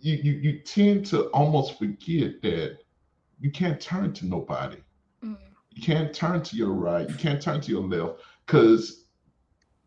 [0.00, 2.78] You, you, you tend to almost forget that
[3.38, 4.78] you can't turn to nobody.
[5.24, 5.38] Mm.
[5.70, 7.08] You can't turn to your right.
[7.08, 9.04] You can't turn to your left because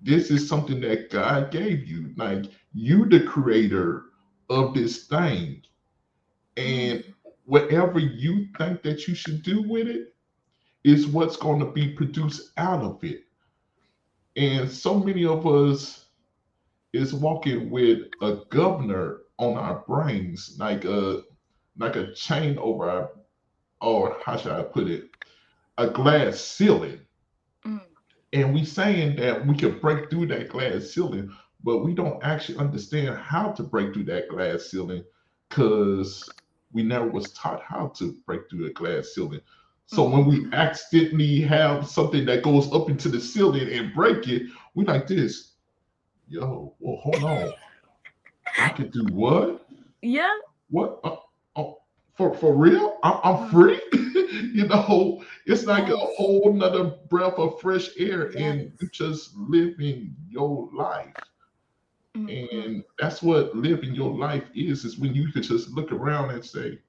[0.01, 2.13] this is something that God gave you.
[2.15, 4.05] Like you, the creator
[4.49, 5.63] of this thing,
[6.55, 7.13] and mm.
[7.43, 10.15] whatever you think that you should do with it
[10.85, 13.26] is what's going to be produced out of it.
[14.37, 16.05] And so many of us
[16.93, 21.23] is walking with a governor on our brains, like a
[21.79, 23.11] like a chain over our,
[23.81, 25.09] or how should I put it,
[25.77, 26.99] a glass ceiling.
[27.65, 27.81] Mm.
[28.33, 31.31] And we saying that we can break through that glass ceiling,
[31.63, 35.03] but we don't actually understand how to break through that glass ceiling
[35.49, 36.27] because
[36.71, 39.41] we never was taught how to break through a glass ceiling.
[39.87, 40.53] So when we mm-hmm.
[40.53, 44.43] accidentally have something that goes up into the ceiling and break it,
[44.75, 45.53] we like this.
[46.27, 47.53] Yo, well, hold on.
[48.59, 49.65] I can do what?
[50.01, 50.37] Yeah.
[50.69, 50.99] What?
[51.05, 51.15] Uh,
[51.55, 51.77] oh,
[52.17, 52.97] for for real?
[53.01, 53.51] I'm, I'm mm.
[53.51, 53.81] free.
[54.53, 55.93] you know, it's like yes.
[55.95, 58.41] a whole nother breath of fresh air yes.
[58.41, 61.13] and just living your life.
[62.17, 62.57] Mm-hmm.
[62.57, 66.43] And that's what living your life is, is when you can just look around and
[66.43, 66.79] say,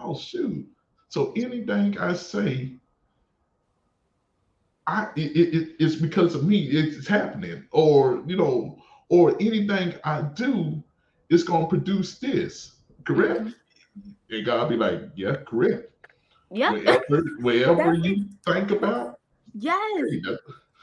[0.00, 0.66] oh shoot.
[1.08, 2.74] So anything I say,
[4.86, 7.64] I it, it, it's because of me, it's happening.
[7.70, 10.82] Or, you know, or anything I do
[11.30, 12.72] is gonna produce this,
[13.04, 13.40] correct?
[13.40, 14.34] Mm-hmm.
[14.34, 15.90] And God be like, yeah, correct.
[16.50, 16.72] Yeah.
[16.72, 19.18] Wherever, wherever you think about.
[19.54, 19.78] Yes.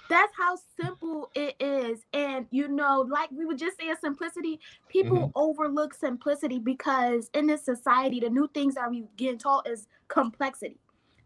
[0.10, 2.06] That's how simple it is.
[2.14, 5.32] And you know, like we would just say simplicity, people mm-hmm.
[5.36, 10.78] overlook simplicity because in this society, the new things that we getting taught is complexity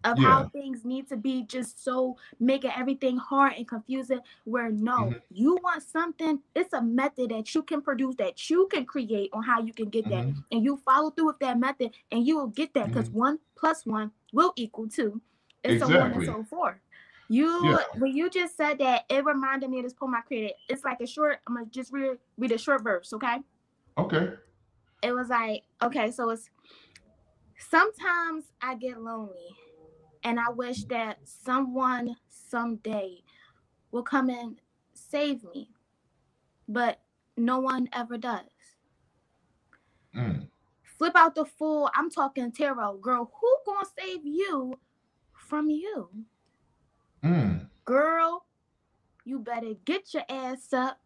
[0.03, 0.27] of yeah.
[0.27, 5.17] how things need to be just so making everything hard and confusing where no mm-hmm.
[5.29, 9.43] you want something it's a method that you can produce that you can create on
[9.43, 10.29] how you can get mm-hmm.
[10.31, 13.19] that and you follow through with that method and you will get that because mm-hmm.
[13.19, 15.19] one plus one will equal two
[15.63, 15.95] and exactly.
[15.95, 16.75] so on and so forth
[17.29, 17.77] you yeah.
[17.99, 20.99] when you just said that it reminded me of this poem i created it's like
[20.99, 23.37] a short i'm gonna just read read a short verse okay
[23.97, 24.29] okay
[25.03, 26.49] it was like okay so it's
[27.57, 29.55] sometimes i get lonely
[30.23, 33.23] and I wish that someone someday
[33.91, 34.59] will come and
[34.93, 35.69] save me.
[36.67, 36.99] But
[37.37, 38.43] no one ever does.
[40.15, 40.47] Mm.
[40.83, 41.89] Flip out the fool.
[41.95, 43.31] I'm talking tarot, girl.
[43.39, 44.73] Who gonna save you
[45.33, 46.09] from you?
[47.23, 47.67] Mm.
[47.85, 48.45] Girl,
[49.25, 50.99] you better get your ass up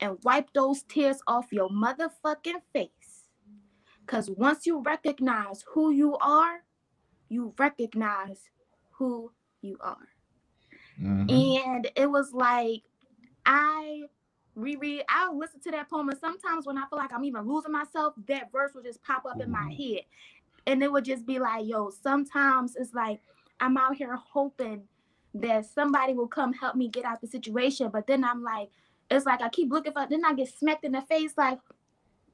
[0.00, 2.88] and wipe those tears off your motherfucking face.
[4.00, 6.62] Because once you recognize who you are,
[7.28, 8.50] you recognize
[8.90, 10.08] who you are.
[11.00, 11.30] Mm-hmm.
[11.30, 12.82] And it was like
[13.46, 14.02] I
[14.54, 17.72] reread, I'll listen to that poem, and sometimes when I feel like I'm even losing
[17.72, 19.94] myself, that verse will just pop up in my mm-hmm.
[19.94, 20.02] head.
[20.66, 23.20] And it would just be like, yo, sometimes it's like
[23.60, 24.84] I'm out here hoping
[25.34, 27.90] that somebody will come help me get out the situation.
[27.92, 28.70] But then I'm like,
[29.10, 31.58] it's like I keep looking for then I get smacked in the face like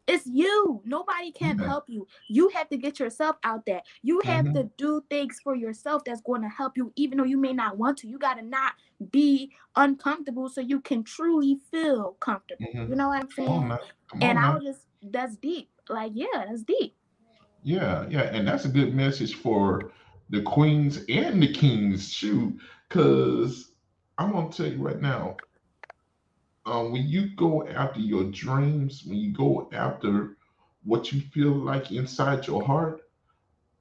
[0.06, 0.82] it's you.
[0.84, 1.66] Nobody can Yeah.
[1.66, 2.06] help you.
[2.28, 3.82] You have to get yourself out there.
[4.02, 4.54] You have Mhm.
[4.54, 7.78] to do things for yourself that's going to help you, even though you may not
[7.78, 8.08] want to.
[8.08, 8.72] You got to not
[9.12, 12.66] be uncomfortable so you can truly feel comfortable.
[12.74, 12.88] Mhm.
[12.88, 13.48] You know what I'm saying?
[13.48, 13.78] on.
[14.20, 15.70] And on I was just, that's deep.
[15.88, 16.96] Like, yeah, that's deep.
[17.62, 19.92] Yeah, yeah, and that's a good message for
[20.30, 22.58] the queens and the kings, shoot.
[22.90, 23.72] Because
[24.18, 25.40] I'm gonna tell you right now,
[26.66, 30.36] um, when you go after your dreams, when you go after
[30.84, 33.02] what you feel like inside your heart,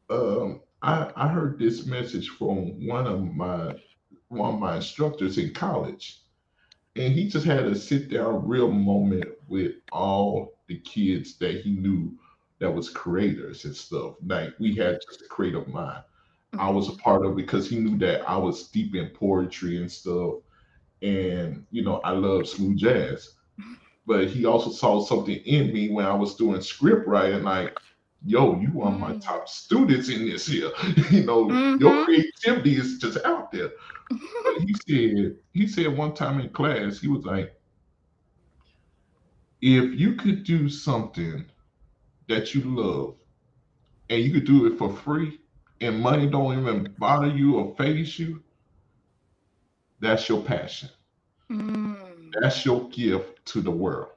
[0.10, 3.76] um, I, I heard this message from one of my
[4.30, 6.22] one of my instructors in college,
[6.96, 11.72] and he just had a sit down real moment with all the kids that he
[11.74, 12.18] knew
[12.60, 14.16] that was creators and stuff.
[14.26, 16.04] Like we had just a creative mind.
[16.58, 19.92] I was a part of because he knew that I was deep in poetry and
[19.92, 20.36] stuff.
[21.02, 23.28] And you know, I love smooth jazz.
[24.06, 27.76] But he also saw something in me when I was doing script writing, like,
[28.26, 29.22] yo, you of my Mm.
[29.22, 30.72] top students in this here.
[31.12, 32.04] you know, your Mhm.
[32.04, 33.72] creativity is just out there.
[34.44, 37.54] But he said, he said one time in class, he was like,
[39.62, 41.46] if you could do something
[42.28, 43.18] that you love
[44.10, 45.40] and you could do it for free
[45.82, 48.44] and money don't even bother you or faze you,
[50.00, 50.90] that's your passion.
[51.52, 52.32] Mm.
[52.40, 54.10] That's your gift to the world.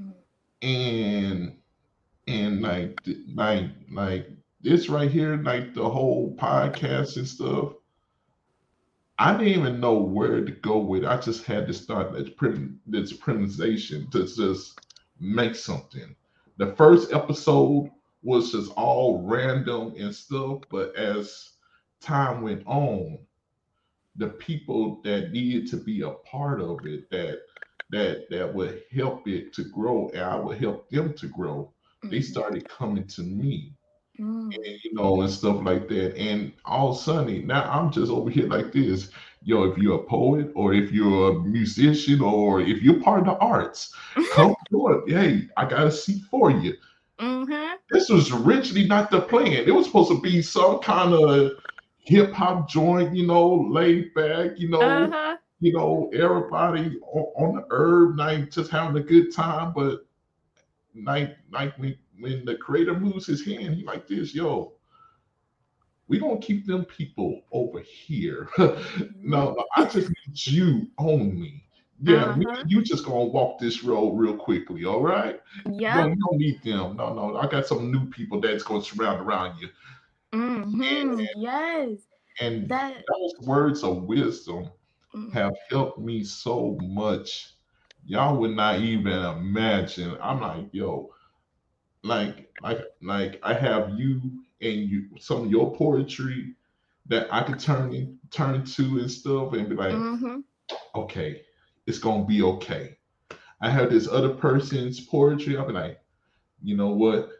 [0.00, 0.12] Mm.
[0.62, 1.56] And
[2.28, 3.00] and like
[3.34, 4.28] like like
[4.60, 7.72] this right here, like the whole podcast and stuff.
[9.18, 11.04] I didn't even know where to go with.
[11.04, 11.08] it.
[11.08, 14.78] I just had to start this prim- this presentation to just
[15.18, 16.14] make something.
[16.58, 17.90] The first episode
[18.22, 21.52] was just all random and stuff, but as
[22.00, 23.18] time went on,
[24.16, 27.40] the people that needed to be a part of it, that
[27.90, 31.72] that that would help it to grow, and I would help them to grow.
[32.10, 32.22] They Mhm.
[32.22, 33.74] started coming to me
[34.18, 34.56] Mm.
[34.64, 36.16] and you know, and stuff like that.
[36.16, 39.10] And all of a sudden, now I'm just over here like this.
[39.42, 43.26] Yo, if you're a poet or if you're a musician or if you're part of
[43.26, 43.94] the arts,
[44.30, 45.10] come do it.
[45.12, 46.74] Hey, I got a seat for you.
[47.20, 47.76] Mhm.
[47.90, 49.52] This was originally not the plan.
[49.66, 51.52] It was supposed to be some kind of
[51.98, 55.36] hip hop joint, you know, laid back, you know, Uh-huh.
[55.60, 59.72] you know, everybody on, on the herb night just having a good time.
[59.74, 60.06] But
[60.94, 64.72] night, night when when the creator moves his hand, he like this, yo.
[66.08, 68.48] We don't keep them people over here.
[69.16, 71.65] no, I just need you only.
[72.00, 72.56] Yeah, Uh-huh.
[72.60, 75.40] and you just gonna walk this road real quickly, all right?
[75.70, 75.94] Yeah.
[75.94, 76.96] No, you don't need them.
[76.96, 79.68] No, no, I got some new people that's gonna surround around you.
[80.32, 81.24] Mm-hmm.
[81.36, 81.98] Yes.
[82.40, 83.04] And That.
[83.08, 84.70] those words of wisdom
[85.14, 87.54] mm, have helped me so much.
[88.04, 90.16] Y'all would not even imagine.
[90.20, 91.12] I'm like, yo,
[92.02, 94.20] like, like, like I have you
[94.60, 96.54] and you some of your poetry
[97.06, 100.44] that I could turn turn to and stuff and be like, mhm.
[100.94, 101.42] okay,
[101.86, 102.96] it's gonna be okay.
[103.60, 105.56] I have this other person's poetry.
[105.56, 106.00] I'll be like,
[106.62, 107.30] you know what?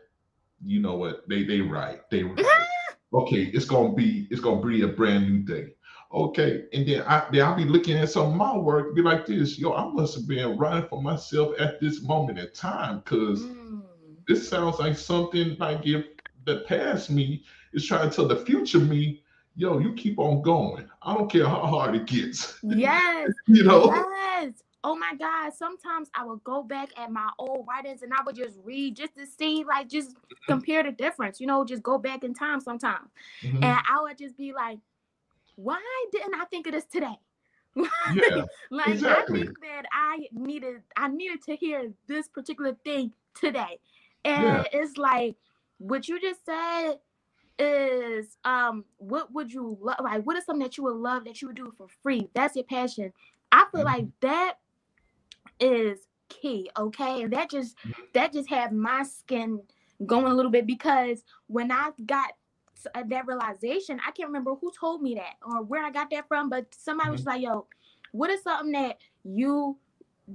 [0.65, 1.29] You know what?
[1.29, 2.01] They they right.
[2.11, 2.67] They right.
[3.15, 5.73] okay, it's gonna be it's gonna be a brand new day.
[6.13, 9.27] Okay, and then I then I'll be looking at some of my work, be like
[9.27, 13.45] this, yo, I must have been writing for myself at this moment in time because
[13.45, 13.83] Mm.
[14.29, 16.07] this sounds like something like if
[16.45, 19.23] the past me is trying to tell the future me,
[19.57, 20.89] yo, you keep on going.
[21.03, 22.59] I don't care how hard it gets.
[22.63, 23.31] Yes.
[23.47, 23.87] you know?
[23.87, 24.53] Yes.
[24.85, 25.53] Oh my God.
[25.55, 29.17] Sometimes I would go back at my old writings and I would just read just
[29.17, 30.15] to see, like, just
[30.47, 33.09] compare the difference, you know, just go back in time sometimes.
[33.43, 33.65] Mhm.
[33.65, 34.79] And I would just be like,
[35.57, 35.81] why
[36.13, 37.19] didn't I think of this today?
[38.15, 39.41] Yeah, like exactly.
[39.43, 43.79] I think that I needed I needed to hear this particular thing today.
[44.25, 44.65] And Yeah.
[44.73, 45.37] it's like
[45.79, 47.01] what you just said
[47.59, 51.41] is um what would you love like what is something that you would love that
[51.43, 52.29] you would do for free?
[52.35, 53.13] That's your passion.
[53.53, 53.85] I feel Mhm.
[53.85, 54.55] like that
[55.61, 57.23] is key, okay?
[57.23, 58.03] And that just Mm-hmm.
[58.15, 59.61] that just had my skin
[60.07, 62.33] going a little bit because when I got
[62.95, 66.29] uh, that realization, I can't remember who told me that or where I got that
[66.29, 67.27] from, but somebody was Mm-hmm.
[67.27, 67.67] like, "Yo,
[68.13, 69.79] what is something that you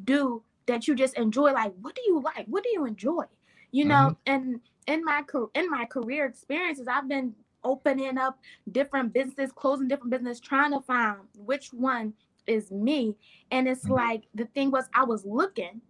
[0.03, 1.51] do that you just enjoy?
[1.53, 2.45] Like, what do you like?
[2.47, 3.25] What do you enjoy?
[3.71, 5.23] You know?" And in my
[5.55, 8.39] in my career experiences, I've been opening up
[8.71, 12.13] different businesses, closing different business, trying to find which one
[12.47, 13.17] is me.
[13.51, 13.89] And it's Mhm.
[13.89, 15.81] like the thing was, I was looking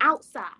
[0.00, 0.50] outside.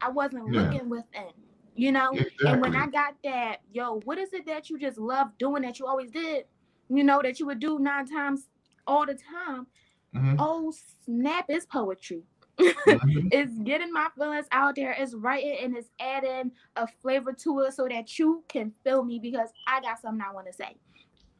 [0.00, 0.52] I wasn't Yeah.
[0.54, 1.32] looking within.
[1.74, 2.74] You know, and when.
[2.76, 6.10] I got that, yo, what is it that you just love doing that you always
[6.10, 6.46] did?
[6.88, 8.48] You know, that you would do nine times
[8.86, 9.68] all the time.
[10.12, 10.38] Mhm.
[10.38, 10.72] Oh,
[11.04, 12.24] snap is poetry.
[12.60, 13.28] Mm-hmm.
[13.32, 14.94] it's getting my feelings out there.
[14.98, 19.18] It's writing and it's adding a flavor to it so that you can feel me
[19.18, 20.76] because I got something I want to say.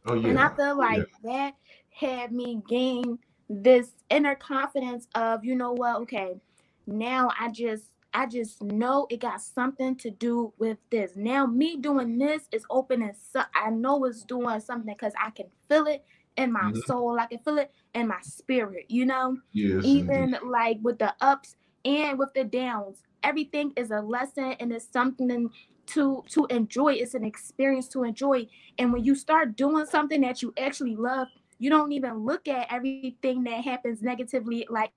[0.06, 0.28] Oh, yeah.
[0.28, 1.30] And I feel like yeah.
[1.32, 1.54] that
[1.90, 3.18] had me gain
[3.48, 6.40] this inner confidence of, you know what, okay,
[6.86, 11.12] now I just I just know it got something to do with this.
[11.14, 15.46] Now me doing this is opening so I know it's doing something because I can
[15.68, 16.04] feel it
[16.36, 16.80] in my mm-hmm.
[16.86, 17.18] soul.
[17.18, 19.36] I can feel it in my spirit, you know?
[19.52, 19.84] Yes.
[19.84, 20.40] Even indeed.
[20.44, 23.02] like with the ups and with the downs.
[23.22, 25.50] Everything is a lesson and it's something
[25.86, 26.94] to to enjoy.
[26.94, 28.46] It's an experience to enjoy.
[28.78, 31.28] And when you start doing something that you actually love,
[31.58, 34.92] you don't even look at everything that happens negatively like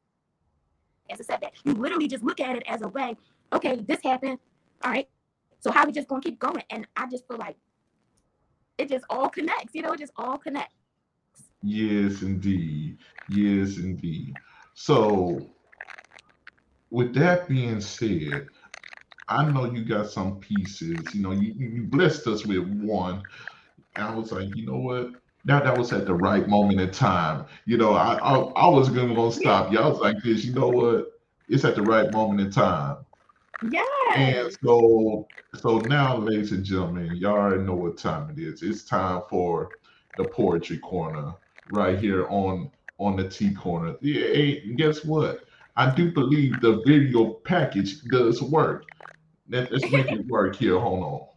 [1.09, 1.53] as a setback.
[1.65, 3.17] You literally just look at it as a way,
[3.51, 4.39] okay, this happened.
[4.83, 5.09] All right.
[5.59, 6.63] So how we just gonna keep going?
[6.69, 7.57] And I just feel like
[8.77, 10.75] it just all connects, you know, it just all connects.
[11.63, 12.99] Yes, indeed.
[13.27, 14.37] Yes, indeed.
[14.75, 15.55] So,
[16.89, 18.49] with that being said,
[19.29, 21.15] I know you got some pieces.
[21.15, 23.25] You know, you, you blessed us with one.
[23.95, 25.09] And I was like, you know what?
[25.45, 27.45] Now that was at the right moment in time.
[27.65, 29.91] You know, I I, I was gonna, gonna stop y'all.
[29.91, 31.07] was like this, you know what?
[31.47, 32.97] It's at the right moment in time.
[33.61, 33.81] Yeah.
[34.13, 38.63] And so so now, ladies and gentlemen, y'all already know what time it is.
[38.63, 39.73] It's time for
[40.15, 41.33] the poetry corner
[41.71, 43.95] right here on on the T corner.
[44.01, 45.45] Yeah, guess what?
[45.75, 48.85] I do believe the video package does work.
[49.49, 50.79] Let, us make it work here.
[50.79, 51.27] Hold on.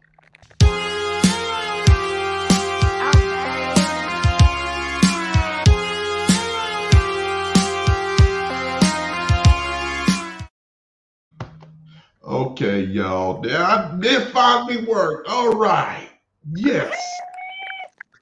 [12.27, 13.41] Okay, y'all.
[13.41, 15.27] That finally work.
[15.29, 16.09] All right.
[16.55, 16.95] Yes.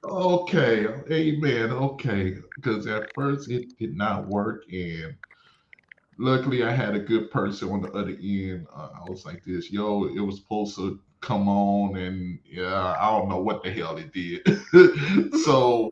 [0.07, 1.71] Okay, amen.
[1.71, 5.15] Okay, because at first it did not work, and
[6.19, 8.67] luckily I had a good person on the other end.
[8.73, 13.09] Uh, I was like this, yo, it was supposed to come on, and yeah, I
[13.17, 14.45] don't know what the hell it did.
[15.43, 15.91] so,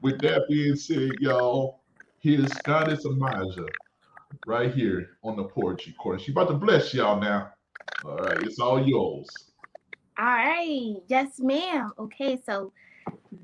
[0.00, 1.82] with that being said, y'all,
[2.18, 3.68] here's Goddess Amaja
[4.44, 6.18] right here on the poetry corner.
[6.18, 7.52] She about to bless y'all now.
[8.04, 9.52] All right, it's all yours.
[10.18, 11.92] All right, yes, ma'am.
[11.98, 12.72] Okay, so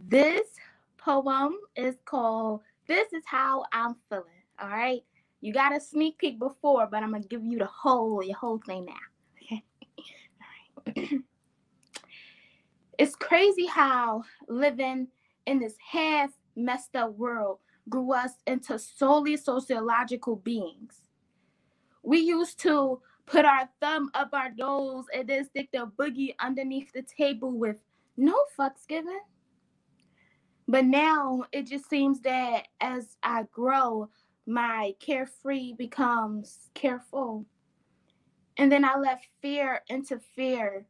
[0.08, 0.48] this
[0.96, 4.24] poem is called This Is How I'm Feeling.
[4.60, 5.02] All right.
[5.40, 8.60] You got a sneak peek before, but I'm gonna give you the whole your whole
[8.66, 8.94] thing now.
[9.42, 9.64] Okay.
[9.98, 11.10] All right.
[12.98, 15.08] it's crazy how living
[15.46, 21.00] in this half messed up world grew us into solely sociological beings.
[22.02, 26.92] We used to put our thumb up our nose and then stick the boogie underneath
[26.92, 27.76] the table with
[28.16, 29.20] no fucks given.
[30.68, 34.10] But now it just seems that as I grow,
[34.46, 37.46] my carefree becomes careful.
[38.58, 40.84] And then I let fear interfere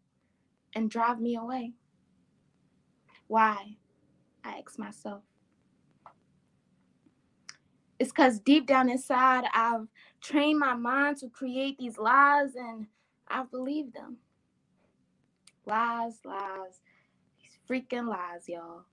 [0.74, 1.74] and drive me away.
[3.28, 3.76] Why?
[4.44, 5.22] I ask myself.
[8.00, 9.86] It's because deep down inside, I've
[10.20, 12.86] trained my mind to create these lies and
[13.28, 14.16] I believe them.
[15.66, 16.80] Lies, lies,
[17.40, 18.84] these freaking lies, y'all.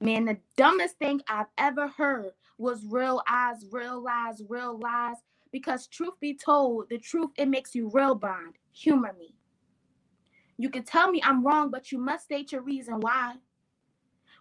[0.00, 5.16] Man, the dumbest thing I've ever heard was real eyes, real lies, real lies.
[5.52, 8.56] Because truth be told, the truth it makes you real bond.
[8.72, 9.34] Humor me.
[10.58, 13.34] You can tell me I'm wrong, but you must state your reason why.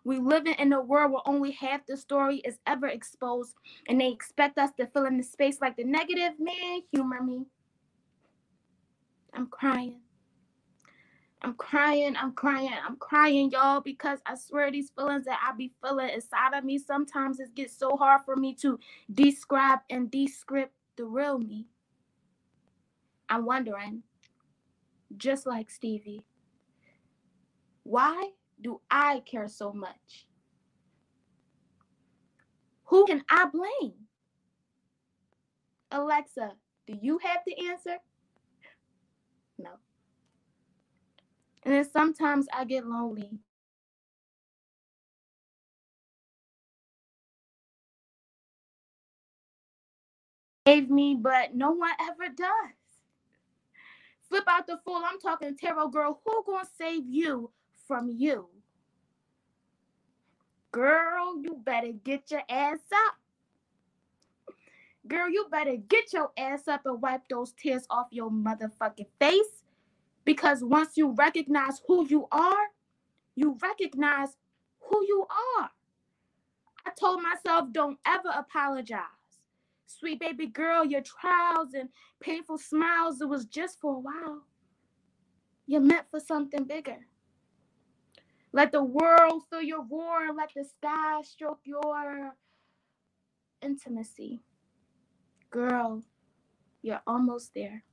[0.04, 3.56] We live in a world where only half the story is ever exposed,
[3.88, 6.34] and they expect us to fill in the space like the negative.
[6.40, 7.46] Man, humor me.
[9.34, 10.02] I'm crying.
[11.46, 15.74] I'm crying, I'm crying, I'm crying, y'all, because I swear these feelings that I be
[15.84, 18.80] feeling inside of me, sometimes it gets so hard for me to
[19.14, 21.68] describe and descript the real me.
[23.30, 24.04] I'm wondering,
[25.18, 26.26] just like Stevie,
[27.84, 28.32] why
[28.62, 30.28] do I care so much?
[32.86, 33.94] Who can I blame?
[35.92, 36.54] Alexa,
[36.88, 37.98] do you have the answer?
[39.60, 39.72] No.
[41.66, 43.40] And then sometimes I get lonely.
[50.68, 52.74] Save me, but no one ever does.
[54.30, 55.02] Flip out the fool.
[55.06, 56.22] I'm talking tarot girl.
[56.26, 57.52] Who gonna save you
[57.88, 58.50] from you?
[60.72, 63.16] Girl, you better get your ass up.
[65.08, 69.65] Girl, you better get your ass up and wipe those tears off your motherfucking face.
[70.26, 72.68] Because once you recognize who you are,
[73.36, 74.38] you recognize
[74.82, 75.26] who you
[75.60, 75.70] are.
[76.86, 79.02] I told myself, don't ever apologize.
[79.88, 84.44] Sweet baby girl, your trials and painful smiles, it was just for a while.
[85.68, 86.98] You're meant for something bigger.
[88.54, 92.34] Let the world feel your roar let the sky stroke your
[93.62, 94.42] intimacy.
[95.50, 96.04] Girl,
[96.82, 97.84] you're almost there.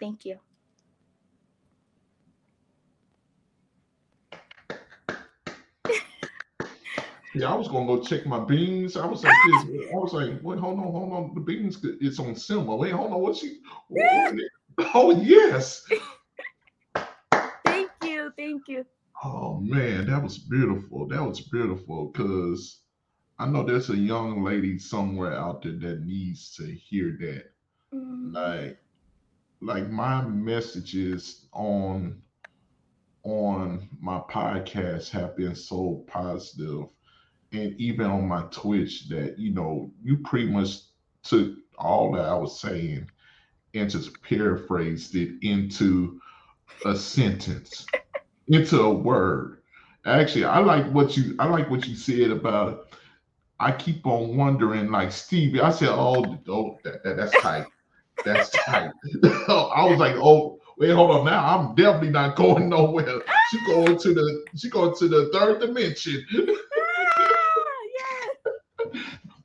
[0.00, 0.38] Thank you.
[7.34, 8.96] Yeah, I was gonna go check my beans.
[8.96, 9.86] I was like, this.
[9.90, 11.34] I was like, wait, hold on, hold on.
[11.34, 12.76] The beans, it's on simmer.
[12.76, 13.20] Wait, hold on.
[13.20, 13.60] What she?
[13.88, 14.34] What?
[14.94, 15.84] oh yes.
[17.64, 18.84] Thank you, thank you.
[19.24, 21.08] Oh man, that was beautiful.
[21.08, 22.80] That was beautiful because
[23.38, 27.44] I know there's a young lady somewhere out there that needs to hear that.
[27.94, 28.34] Mm.
[28.34, 28.78] Like,
[29.60, 32.20] like my messages on
[33.24, 36.88] on my podcast have been so positive
[37.52, 40.78] and even on my twitch that you know you pretty much
[41.22, 43.08] took all that i was saying
[43.74, 46.20] and just paraphrased it into
[46.84, 47.86] a sentence
[48.48, 49.58] into a word
[50.06, 52.96] actually i like what you i like what you said about
[53.60, 57.66] i keep on wondering like stevie i said oh, oh that, that, that's tight
[58.24, 58.90] that's tight
[59.24, 61.46] i was like oh wait, hold on now.
[61.46, 63.22] I'm definitely not going nowhere.
[63.50, 66.26] She going to the she going to the third dimension.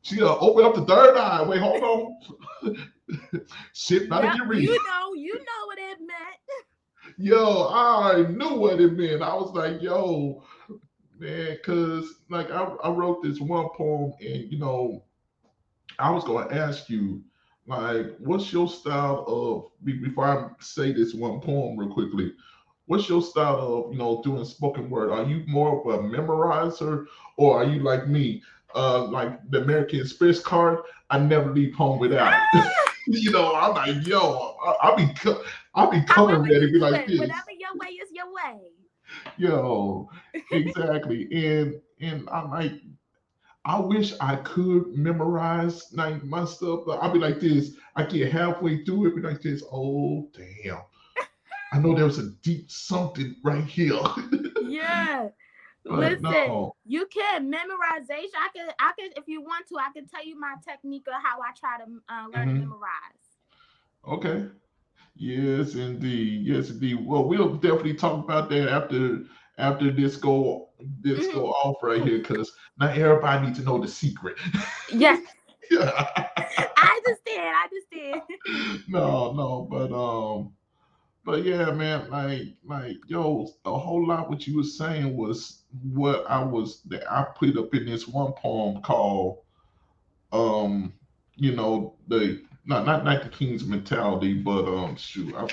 [0.08, 1.44] She uh, open up the third eye.
[1.44, 1.84] Wait, hold
[2.64, 2.78] on.
[3.74, 4.62] Shit, about Yep, to get real.
[4.62, 7.18] You know, you know what it meant.
[7.18, 9.22] Yo, I knew what it meant.
[9.22, 10.44] I was like, yo,
[11.20, 15.04] man, cause like I, I wrote this one poem, and you know,
[16.00, 17.22] I was gonna ask you,
[17.68, 22.32] like, what's your style of before I say this one poem real quickly?
[22.86, 25.12] What's your style of you know doing spoken word?
[25.12, 28.42] Are you more of a memorizer, or are you like me,
[28.78, 30.80] uh, like the American Express card?
[31.10, 32.40] I never leave home without.
[33.08, 35.10] you know, I'm like, yo, I'll be,
[35.74, 37.20] I'll be coming ready to be like this.
[37.20, 38.60] Whatever your way is your way.
[39.38, 40.10] Yo,
[40.52, 41.28] exactly.
[41.32, 42.74] and and I'm like,
[43.66, 47.76] I wish I could memorize like my stuff, but I'll be like this.
[47.96, 49.64] I get halfway through it, be like this.
[49.72, 50.82] Oh damn!
[51.74, 54.00] I know there was a deep something right here.
[54.62, 55.30] Yeah.
[55.90, 56.76] Listen, no.
[56.86, 58.36] you can memorization.
[58.36, 61.14] I can, I can, if you want to, I can tell you my technique of
[61.24, 62.54] how I try to uh, learn Mhm.
[62.56, 63.28] to memorize.
[64.08, 64.50] Okay.
[65.16, 66.46] Yes, indeed.
[66.46, 67.06] Yes, indeed.
[67.06, 69.22] Well, we'll definitely talk about that after
[69.58, 70.70] after this go
[71.02, 71.34] this Mhm.
[71.34, 74.38] go off right here, because not everybody needs to know the secret.
[74.92, 75.22] Yes,
[75.72, 75.90] yeah.
[76.78, 77.56] I understand.
[77.56, 78.84] I understand.
[78.88, 80.54] no, no, but um,
[81.26, 85.64] but yeah, man, like like yo, a whole lot what you were saying was
[85.94, 89.40] what I was that I put up in this one poem called
[90.32, 90.94] um,
[91.36, 95.48] you know, the not not not the king's mentality, but um, shoot, I,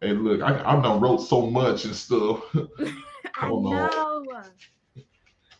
[0.00, 2.44] hey, look, I I done wrote so much and stuff.
[3.36, 3.62] I on.
[3.62, 3.90] know.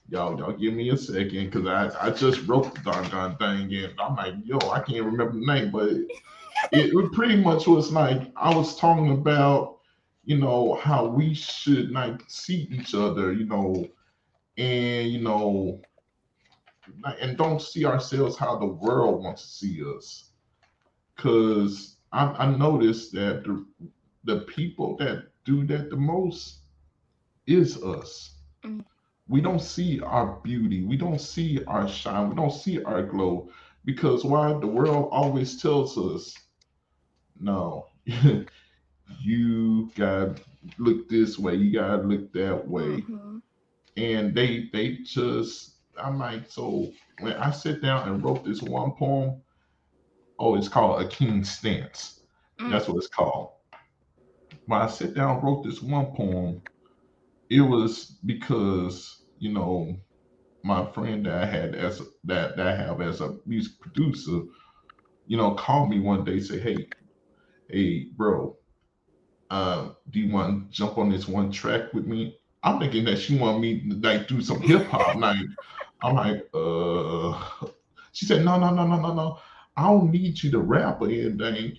[0.08, 4.00] y'all, y'all give me a second, cause I I just wrote the doggone thing and
[4.00, 6.08] I'm like, yo, I can't remember the name, but it,
[6.72, 9.78] it pretty much was like I was talking about,
[10.24, 13.86] you know, how we should not see each other, you know,
[14.56, 15.80] and you know,
[17.20, 20.30] and don't see ourselves how the world wants to see us.
[21.16, 23.64] Cause I, I noticed that the
[24.24, 26.60] the people that do that the most
[27.46, 28.36] is us.
[28.64, 28.84] Mm.
[29.28, 33.48] We don't see our beauty, we don't see our shine, we don't see our glow.
[33.84, 36.34] Because why the world always tells us,
[37.40, 37.86] no,
[39.20, 40.36] you gotta
[40.78, 43.42] look this way, you gotta look that way Mhm.
[43.96, 46.90] and they they just I'm like so
[47.20, 49.42] when I sit down and wrote this one poem,
[50.38, 52.20] oh it's called a king's stance.
[52.60, 52.70] Mm.
[52.70, 53.50] That's what it's called.
[54.66, 56.62] When I sit down and wrote this one poem,
[57.50, 59.96] it was because you know
[60.64, 64.42] my friend that I had as that that I have as a music producer,
[65.26, 66.88] you know, called me one day say, hey,
[67.68, 68.56] hey bro,
[69.52, 72.38] uh, do you want to jump on this one track with me?
[72.62, 75.16] I'm thinking that she wanted me to like do some hip hop.
[75.20, 75.36] like,
[76.02, 77.68] I'm like, uh.
[78.14, 79.38] She said, no, no, no, no, no, no.
[79.76, 81.78] I don't need you to rap or anything.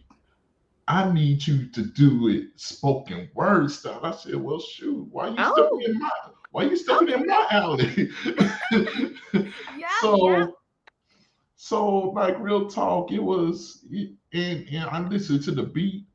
[0.87, 4.01] I need you to do it spoken word style.
[4.03, 5.53] I said, well, shoot, why you Oh.
[5.53, 6.09] stepping in my
[6.51, 8.09] why you stepping in my alley?
[9.77, 10.45] Yeah, so yeah.
[11.55, 13.85] so like real talk it was
[14.33, 16.05] and and i listened to the beat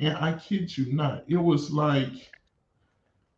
[0.00, 2.32] and i kid you not it was like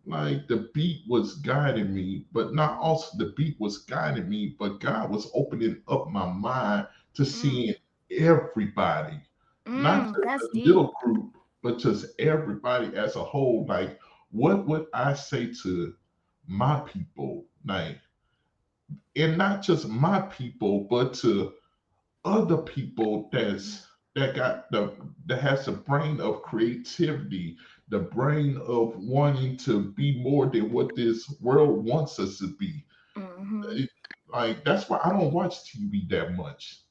[0.06, 4.80] like the beat was guiding me but not also the beat was guiding me but
[4.80, 7.74] god was opening up my mind to seeing
[8.10, 9.20] everybody,
[9.74, 11.32] not Mm, just a little group,
[11.62, 13.64] but just everybody as a whole.
[13.68, 13.98] Like,
[14.30, 15.94] what would I say to
[16.46, 17.46] my people?
[17.64, 17.98] Like,
[19.16, 21.52] and not just my people, but to
[22.24, 24.92] other people that's that got the
[25.26, 27.56] that has the brain of creativity,
[27.88, 32.84] the brain of wanting to be more than what this world wants us to be.
[33.16, 33.86] Mhm,
[34.32, 36.82] Like that's why I don't watch TV that much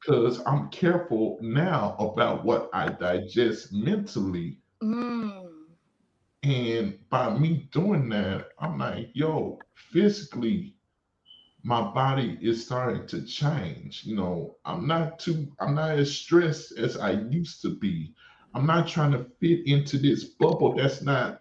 [0.00, 4.60] because I'm careful now about what I digest mentally.
[4.82, 5.76] mm,
[6.42, 10.76] And by me doing that, I'm like, yo, physically,
[11.62, 14.04] my body is starting to change.
[14.04, 18.14] You know, I'm not too, I'm not as stressed as I used to be.
[18.54, 21.40] I'm not trying to fit into this bubble that's not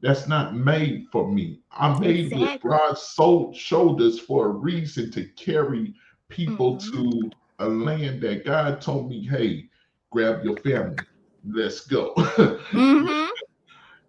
[0.00, 1.60] that's not made for me.
[1.72, 5.94] I'm made with broad soul shoulders for a reason to carry
[6.28, 6.92] people Mhm.
[6.92, 9.68] to a land that God told me, hey,
[10.10, 11.04] grab your family,
[11.44, 12.14] let's go.
[12.72, 13.28] mhm.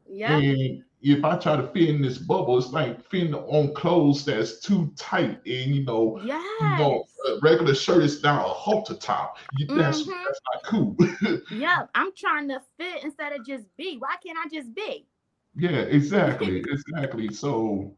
[0.07, 0.45] Yep.
[0.45, 4.59] And if I try to fit in this bubble, it's like fitting on clothes that's
[4.61, 5.39] too tight.
[5.45, 6.19] And you know,
[6.59, 9.37] you know, a regular shirt is now a halter top.
[9.73, 10.25] That's Mhm.
[10.25, 10.97] that's not cool.
[11.49, 11.91] Yep.
[11.95, 13.97] I'm trying to fit instead of just be.
[13.97, 15.07] Why can't I just be?
[15.55, 17.31] yeah, exactly, exactly.
[17.31, 17.95] So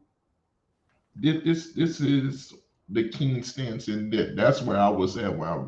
[1.16, 2.54] this this this is
[2.88, 4.36] the king stance in that.
[4.36, 5.66] That's where I was at when I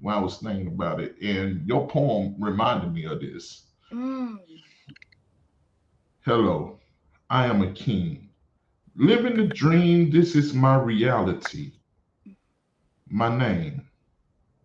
[0.00, 1.16] when I was thinking about it.
[1.22, 3.66] And your poem reminded me of this.
[3.92, 4.38] Mm.
[6.24, 6.79] Hello,
[7.30, 8.30] I am a king.
[8.96, 11.74] Living the dream, this is my reality.
[13.08, 13.88] My name,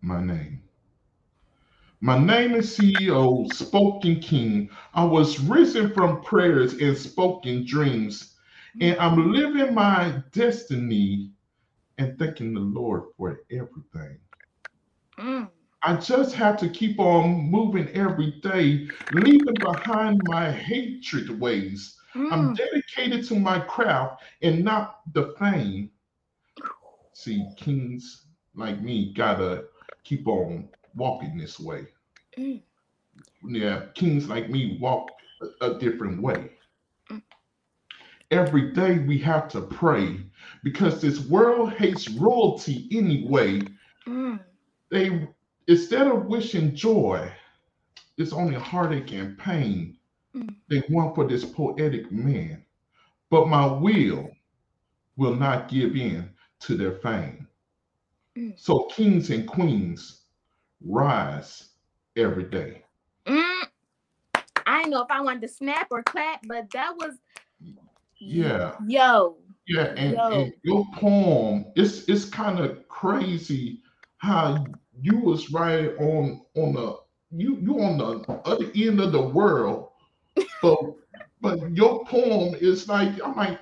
[0.02, 0.62] my name.
[2.00, 4.70] My name is CEO, spoken king.
[4.94, 8.36] I was risen from prayers and spoken dreams,
[8.80, 11.32] and I'm living my destiny
[11.98, 14.18] and thanking the Lord for everything.
[15.18, 15.50] Mm.
[15.82, 21.95] I just have to keep on moving every day, leaving behind my hatred ways.
[22.30, 22.56] I'm Mm.
[22.56, 25.90] dedicated to my craft and not the fame.
[27.12, 29.64] See, kings like me gotta
[30.04, 31.86] keep on walking this way.
[32.38, 32.62] Mm.
[33.42, 35.10] Yeah, kings like me walk
[35.60, 36.50] a, a different way.
[37.10, 37.22] Mm.
[38.30, 40.18] Every day we have to pray
[40.62, 43.60] because this world hates royalty anyway.
[44.06, 44.40] Mm.
[44.90, 45.28] They
[45.68, 47.30] instead of wishing joy,
[48.18, 49.96] it's only heartache and pain
[50.36, 50.54] Mm.
[50.68, 52.62] they want for this poetic man.
[53.30, 54.30] But my will
[55.16, 56.28] will not give in
[56.60, 57.48] to their fame.
[58.36, 58.58] Mm.
[58.58, 60.22] So kings and queens
[60.84, 61.70] rise
[62.16, 62.84] every day.
[63.26, 63.62] Mm.
[64.66, 67.14] I didn't know if I wanted to snap or clap, but that was
[68.18, 68.74] Yeah.
[68.86, 69.38] Yo.
[69.66, 70.30] Yeah, and, Yo.
[70.30, 73.82] and your poem, it's it's kind of crazy
[74.18, 74.64] how
[75.00, 76.98] you was right on on the
[77.30, 79.85] you you on the other end of the world,
[80.62, 80.78] but
[81.40, 83.60] but your poem is like I'm like,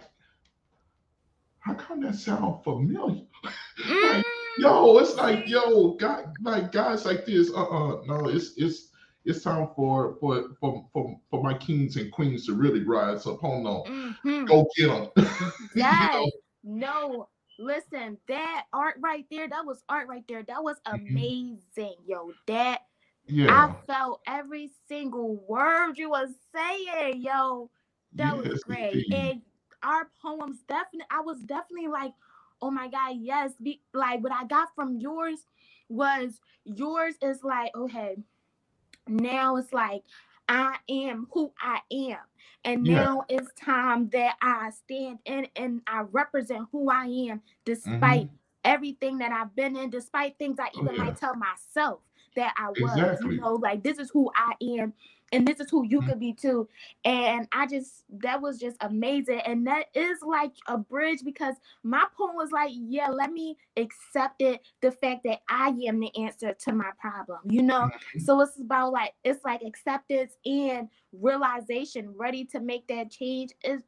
[1.61, 3.23] how come that sound familiar?
[3.87, 4.23] Mm.
[4.57, 7.51] Yo, it's like yo, guy, like guys like this.
[7.53, 8.91] Uh, uh no, it's it's
[9.25, 13.41] it's time for for for for, for my kings and queens to really rise up.
[13.41, 14.47] Hold on, Mhm.
[14.47, 15.53] go get them.
[15.75, 16.31] Yes.
[16.63, 17.29] No.
[17.59, 20.43] Listen, that art right there, that was art right there.
[20.45, 21.11] That was Mhm.
[21.11, 22.33] amazing, yo.
[22.47, 22.83] That
[23.27, 23.51] yeah.
[23.51, 27.71] I felt every single word you was saying, yo.
[28.15, 28.93] That was great.
[28.95, 29.13] indeed.
[29.13, 29.43] And
[29.83, 32.13] our poems definitely I was definitely like,
[32.63, 33.53] oh my god, yes.
[33.63, 35.47] Be like what I got from yours
[35.89, 38.17] was yours is like, okay,
[39.09, 40.03] now it's like
[40.49, 42.19] I am who I am.
[42.65, 43.05] And Yeah.
[43.05, 47.39] now it's time that I stand in and I represent who I am mm-hmm.
[47.65, 48.31] despite
[48.65, 51.05] everything that I've been in, despite things I Oh, even yeah.
[51.05, 52.01] might tell myself
[52.37, 52.99] that I was.
[52.99, 53.37] Exactly.
[53.37, 54.93] You know, like this is who I am
[55.33, 56.09] and this is who you Mhm.
[56.09, 56.69] could be too.
[57.05, 59.41] And I just that was just amazing.
[59.41, 64.41] And that is like a bridge because my poem was like, yeah, let me accept
[64.43, 67.91] it, the fact that I am the answer to my problem, you know?
[68.17, 68.21] Mhm.
[68.23, 73.53] So it's about like it's like acceptance and realization, ready to make that change.
[73.65, 73.83] Is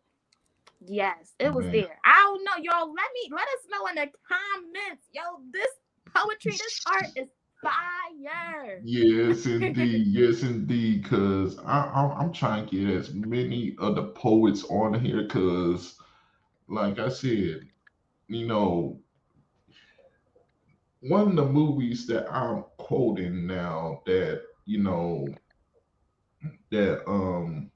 [0.87, 1.99] yes, it was there.
[2.05, 2.89] I don't know, y'all.
[2.93, 5.05] Let me let us know in the comments.
[5.13, 5.23] Yo,
[5.53, 5.69] this
[6.15, 7.29] poetry, this art is
[7.63, 8.83] fire.
[8.83, 10.07] Yes, indeed.
[10.09, 11.03] yes, indeed.
[11.03, 15.23] Because I'm I'm trying to get as many of the poets on here.
[15.23, 15.99] Because,
[16.69, 17.69] like I said,
[18.29, 19.01] you know,
[21.01, 25.27] one of the movies that I'm quoting now that you know
[26.71, 27.71] that um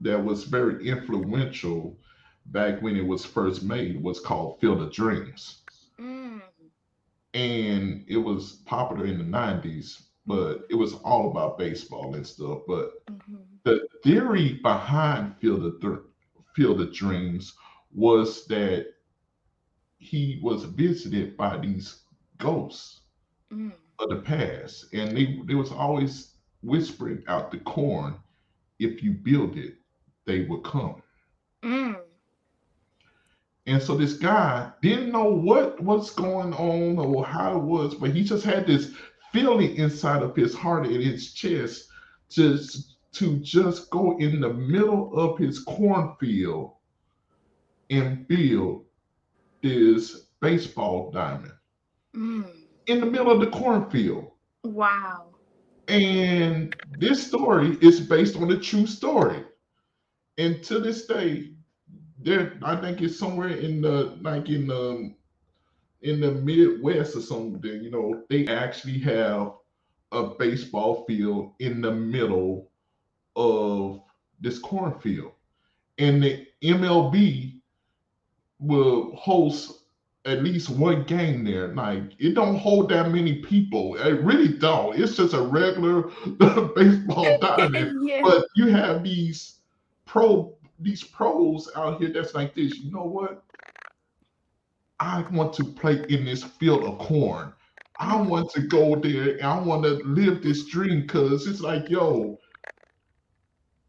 [0.00, 1.98] that was very influential
[2.46, 5.63] back when it was first made was called Field of Dreams.
[7.34, 12.60] And it was popular in the 90s, but it was all about baseball and stuff.
[12.66, 13.36] But mm-hmm.
[13.64, 15.98] the theory behind Field of, Th-
[16.54, 17.54] Field of Dreams
[17.92, 18.86] was that
[19.98, 22.02] he was visited by these
[22.38, 23.00] ghosts
[23.52, 23.72] mm.
[23.98, 28.16] of the past, and they, they was always whispering out the corn,
[28.78, 29.74] if you build it,
[30.26, 31.02] they will come.
[31.62, 31.96] Mm.
[33.66, 38.10] And so this guy didn't know what was going on or how it was, but
[38.10, 38.92] he just had this
[39.32, 41.88] feeling inside of his heart and his chest
[42.28, 46.72] just to just go in the middle of his cornfield
[47.90, 48.84] and build
[49.62, 51.52] this baseball diamond
[52.14, 52.46] mm.
[52.86, 54.30] in the middle of the cornfield.
[54.62, 55.28] Wow.
[55.88, 59.42] And this story is based on a true story.
[60.36, 61.53] And to this day,
[62.24, 65.14] there I think it's somewhere in the like in the
[66.02, 67.82] in the Midwest or something.
[67.82, 69.52] You know, they actually have
[70.12, 72.70] a baseball field in the middle
[73.36, 74.00] of
[74.40, 75.32] this cornfield,
[75.98, 77.60] and the MLB
[78.60, 79.80] will host
[80.26, 81.68] at least one game there.
[81.68, 83.96] Like it don't hold that many people.
[83.96, 84.98] It really don't.
[84.98, 86.02] It's just a regular
[86.74, 88.08] baseball diamond.
[88.08, 88.22] yeah.
[88.22, 89.60] But you have these
[90.06, 92.78] pro these pros out here that's like this.
[92.78, 93.44] You know what?
[95.00, 97.52] I want to play in this field of corn.
[97.98, 102.38] I want to go there I want to live this dream because it's like, yo,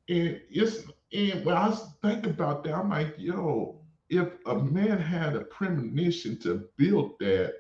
[0.09, 0.83] and it's
[1.13, 6.37] and when I think about that, I'm like, yo, if a man had a premonition
[6.39, 7.53] to build that,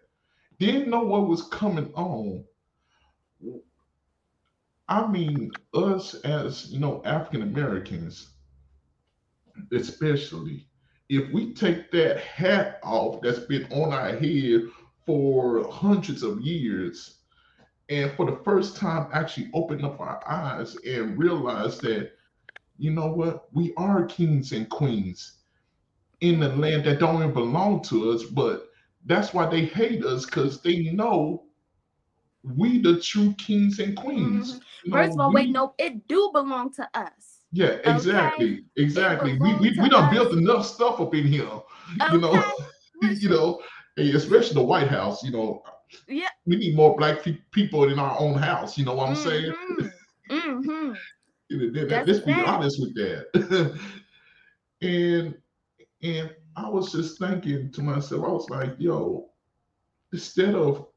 [0.59, 2.43] didn't know what was coming on.
[4.87, 8.34] I mean, us as you know, African Americans,
[9.71, 10.67] especially,
[11.09, 14.63] if we take that hat off that's been on our head
[15.05, 17.17] for hundreds of years,
[17.89, 22.11] and for the first time actually open up our eyes and realize that,
[22.77, 25.39] you know what, we are kings and queens
[26.21, 28.69] in the land that don't even belong to us, but
[29.05, 31.43] that's why they hate us because they know
[32.55, 34.55] we the true kings and queens.
[34.55, 34.91] Mm-hmm.
[34.91, 37.34] First of all, we, wait, no, it do belong to us.
[37.55, 38.63] Yeah, exactly, okay?
[38.75, 39.37] exactly.
[39.39, 40.13] We we, we done us.
[40.13, 42.11] built enough stuff up in here, okay.
[42.11, 42.43] you know,
[43.01, 43.61] you know,
[43.97, 45.23] especially the White House.
[45.23, 45.63] You know,
[46.09, 48.77] yeah, we need more black pe- people in our own house.
[48.77, 49.29] You know what I'm mm-hmm.
[49.29, 49.53] saying?
[50.29, 50.93] mm-hmm.
[52.05, 53.79] Let's be honest with that.
[54.81, 55.35] and
[56.03, 59.29] and I was just thinking to myself, I was like, yo,
[60.11, 60.87] instead of,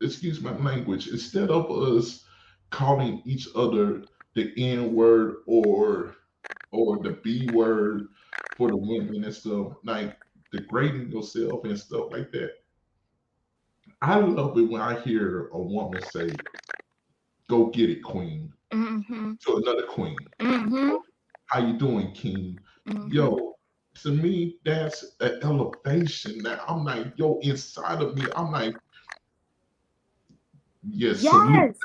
[0.00, 2.24] excuse my language, instead of us
[2.70, 4.02] calling each other
[4.36, 6.14] the N word or
[6.70, 8.08] or the B word
[8.56, 10.16] for the women and stuff, like
[10.52, 12.52] degrading yourself and stuff like that.
[14.02, 16.30] I love it when I hear a woman say,
[17.48, 19.32] "Go get it, queen," mm-hmm.
[19.40, 20.18] to another queen.
[20.38, 20.96] Mm-hmm.
[21.46, 22.60] How you doing, king?
[22.86, 23.12] Mm-hmm.
[23.12, 23.56] Yo,
[24.02, 28.76] to me, that's an elevation that I'm like, yo, inside of me, I'm like,
[30.90, 31.76] yes, yes,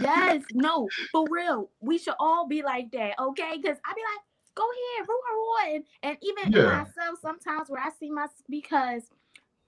[0.00, 1.70] yes, no, for real.
[1.80, 3.58] We should all be like that, okay?
[3.60, 4.24] Because I be like,
[4.54, 6.84] go ahead, roar, roar, and, and even yeah.
[6.84, 9.02] myself sometimes where I see my because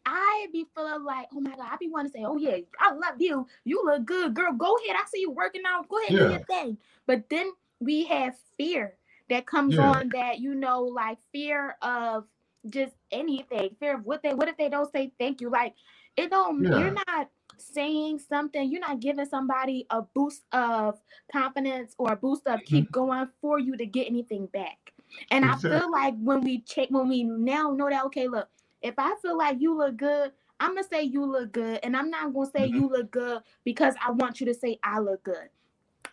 [0.04, 2.92] I be feeling like, oh my god, I be wanting to say, oh yeah, I
[2.92, 4.52] love you, you look good, girl.
[4.52, 5.88] Go ahead, I see you working out.
[5.88, 6.18] Go ahead, yeah.
[6.18, 6.78] do your thing.
[7.06, 8.94] But then we have fear
[9.28, 9.90] that comes yeah.
[9.90, 12.24] on that you know like fear of
[12.68, 15.74] just anything fear of what they what if they don't say thank you like
[16.16, 16.78] it don't yeah.
[16.78, 17.28] you're not
[17.62, 21.00] saying something you're not giving somebody a boost of
[21.30, 22.92] confidence or a boost of keep mm-hmm.
[22.92, 24.92] going for you to get anything back
[25.30, 28.48] and i feel like when we check when we now know that okay look
[28.80, 32.10] if i feel like you look good i'm gonna say you look good and i'm
[32.10, 32.76] not gonna say mm-hmm.
[32.76, 35.48] you look good because i want you to say i look good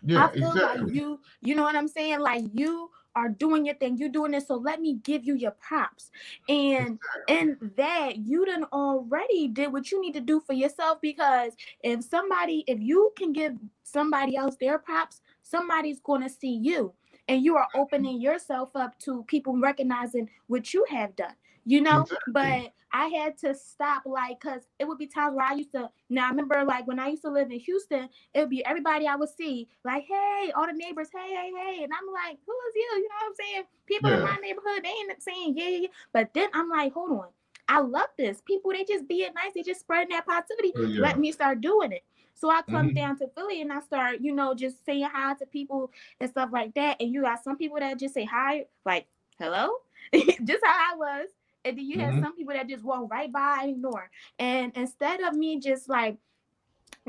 [0.04, 0.82] yeah, I feel exactly.
[0.82, 2.20] like you, you know what I'm saying?
[2.20, 3.98] Like you are doing your thing.
[3.98, 4.48] You're doing this.
[4.48, 6.10] So let me give you your props.
[6.48, 6.98] And
[7.28, 11.52] in that, you done already did what you need to do for yourself because
[11.82, 13.54] if somebody, if you can give
[13.84, 16.92] somebody else their props, somebody's going to see you.
[17.28, 21.34] And you are opening yourself up to people recognizing what you have done
[21.70, 22.32] you know exactly.
[22.32, 25.88] but i had to stop like because it would be times where i used to
[26.08, 29.06] now i remember like when i used to live in houston it would be everybody
[29.06, 32.52] i would see like hey all the neighbors hey hey hey and i'm like who
[32.68, 34.16] is you you know what i'm saying people yeah.
[34.16, 37.28] in my neighborhood they ain't saying yeah, yeah but then i'm like hold on
[37.68, 41.00] i love this people they just being nice they just spreading that positivity oh, yeah.
[41.00, 42.02] let me start doing it
[42.34, 42.96] so I come mm-hmm.
[42.96, 45.90] down to Philly and I start, you know, just saying hi to people
[46.20, 46.96] and stuff like that.
[46.98, 49.08] And you got some people that just say hi, like,
[49.38, 49.68] hello,
[50.14, 51.28] just how I was
[51.64, 52.14] And then you mm-hmm.
[52.14, 54.10] have some people that just walk right by and ignore.
[54.38, 56.16] And instead of me just like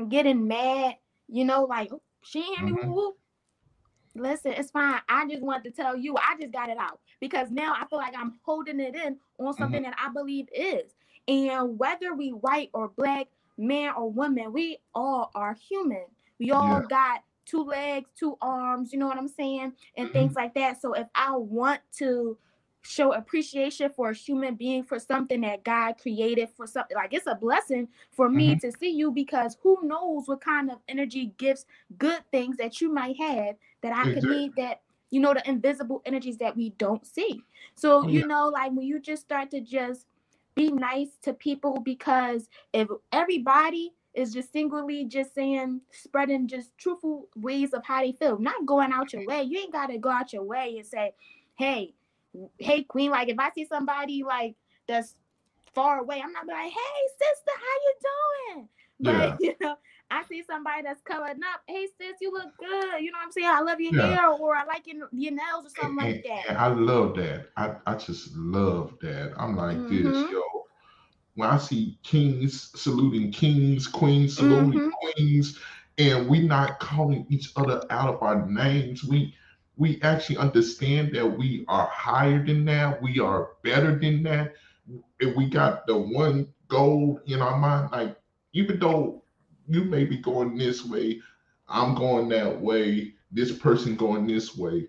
[0.08, 0.96] getting mad,
[1.28, 2.90] you know, like oh, she ain't mm-hmm.
[2.90, 3.12] me
[4.14, 5.00] Listen, it's fine.
[5.08, 7.98] I just want to tell you, I just got it out because now I feel
[7.98, 9.90] like I'm holding it in on something mm-hmm.
[9.90, 10.92] that I believe is.
[11.28, 16.04] And whether we white or black, man or woman, we all are human.
[16.38, 16.86] We all yeah.
[16.88, 19.72] got two legs, two arms, you know what I'm saying?
[19.96, 20.12] And mm-hmm.
[20.12, 20.80] things like that.
[20.82, 22.36] So if I want to
[22.82, 27.26] show appreciation for a human being for something that God created for something like it's
[27.26, 28.58] a blessing for me mm-hmm.
[28.58, 31.64] to see you because who knows what kind of energy gifts
[31.96, 34.80] good things that you might have that I could need that
[35.10, 37.40] you know the invisible energies that we don't see.
[37.76, 38.20] So yeah.
[38.20, 40.06] you know like when you just start to just
[40.54, 47.28] be nice to people because if everybody is just singly just saying spreading just truthful
[47.36, 50.10] ways of how they feel not going out your way you ain't got to go
[50.10, 51.14] out your way and say
[51.54, 51.94] hey
[52.58, 54.54] hey queen like if i see somebody like
[54.88, 55.16] that's
[55.74, 57.94] far away i'm not like hey sister how you
[58.54, 58.68] doing
[59.00, 59.36] but yeah.
[59.40, 59.76] you know
[60.14, 61.62] I see somebody that's colored up.
[61.66, 63.00] Hey sis, you look good.
[63.00, 63.48] You know what I'm saying?
[63.48, 64.14] I love your yeah.
[64.14, 66.60] hair, or I like your, your nails, or something and, like that.
[66.60, 67.46] I love that.
[67.56, 69.32] I, I just love that.
[69.38, 70.12] I'm like mm-hmm.
[70.12, 70.42] this, yo
[71.34, 74.88] when I see kings saluting kings, queens saluting mm-hmm.
[75.14, 75.58] queens,
[75.98, 79.34] and we not calling each other out of our names, we
[79.82, 84.54] we actually understand that we are higher than that, we are better than that.
[85.18, 88.16] If we got the one goal in our mind, like
[88.52, 89.24] even though
[89.66, 91.20] you may be going this way,
[91.68, 94.86] I'm going that way, this person going this way,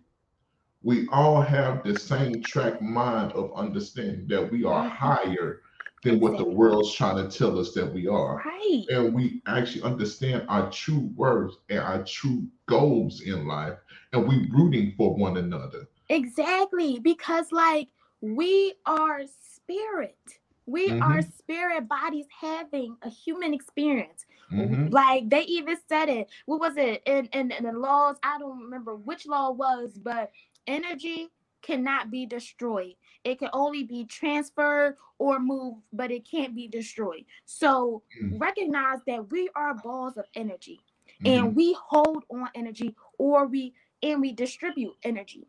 [0.83, 4.95] we all have the same track mind of understanding that we are mm-hmm.
[4.95, 5.61] higher
[6.03, 8.43] than what the world's trying to tell us that we are.
[8.45, 8.85] Right.
[8.89, 13.77] And we actually understand our true worth and our true goals in life,
[14.11, 15.87] and we rooting for one another.
[16.09, 17.87] Exactly, because like
[18.21, 19.21] we are
[19.55, 20.17] spirit.
[20.65, 21.01] We mm-hmm.
[21.03, 24.25] are spirit bodies having a human experience.
[24.51, 24.87] Mm-hmm.
[24.89, 26.29] Like they even said it.
[26.45, 28.17] What was it in, in in the laws?
[28.23, 30.31] I don't remember which law was, but
[30.67, 31.29] energy
[31.61, 32.95] cannot be destroyed.
[33.23, 37.25] It can only be transferred or moved, but it can't be destroyed.
[37.45, 38.37] So mm-hmm.
[38.37, 40.81] recognize that we are balls of energy
[41.23, 41.45] mm-hmm.
[41.45, 45.47] and we hold on energy or we and we distribute energy.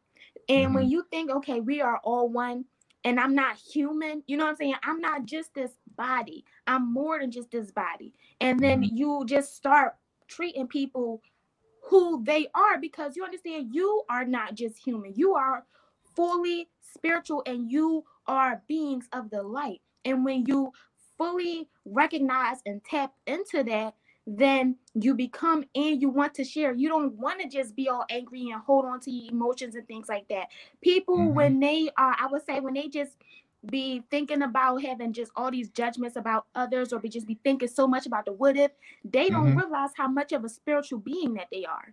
[0.49, 0.75] And mm-hmm.
[0.75, 2.65] when you think, okay, we are all one
[3.05, 4.75] and I'm not human, you know what I'm saying?
[4.85, 6.45] I'm not just this body.
[6.67, 8.15] I'm more than just this body.
[8.41, 8.97] And then mm-hmm.
[8.97, 9.97] you just start
[10.29, 11.21] treating people
[11.89, 15.13] who they are because you understand you are not just human.
[15.15, 15.65] You are
[16.15, 19.81] fully spiritual and you are beings of the light.
[20.05, 20.73] And when you
[21.17, 23.95] fully recognize and tap into that,
[24.27, 26.73] then you become and you want to share.
[26.73, 29.87] You don't want to just be all angry and hold on to your emotions and
[29.87, 30.49] things like that.
[30.81, 31.35] People, mm-hmm.
[31.35, 33.17] when they are, I would say, when they just
[33.71, 37.69] be thinking about having just all these judgments about others or be just be thinking
[37.69, 38.71] so much about the what if,
[39.05, 39.59] they don't mm-hmm.
[39.59, 41.93] realize how much of a spiritual being that they are.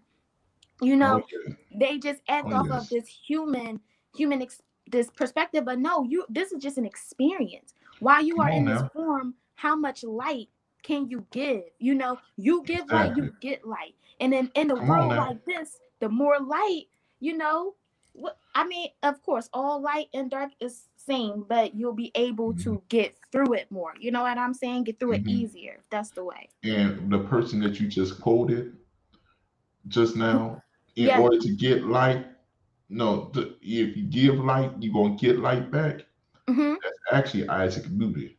[0.82, 2.82] You know, oh, they just act oh, off yes.
[2.82, 3.80] of this human
[4.16, 8.46] human ex- this perspective but no you this is just an experience while you Come
[8.46, 8.82] are in now.
[8.82, 10.50] this form how much light
[10.84, 12.98] can you give you know you give exactly.
[12.98, 16.86] light you get light and then in a world like this the more light
[17.20, 17.76] you know
[18.14, 22.54] what i mean of course all light and dark is same but you'll be able
[22.54, 22.64] mm-hmm.
[22.64, 25.30] to get through it more you know what i'm saying get through mm-hmm.
[25.30, 28.76] it easier that's the way and the person that you just quoted
[29.88, 30.62] just now
[30.96, 31.20] in yeah.
[31.20, 32.26] order to get light
[32.92, 36.02] no, the, if you give light, you're gonna get light back.
[36.48, 36.74] Mm-hmm.
[36.84, 38.36] That's actually Isaac Newton.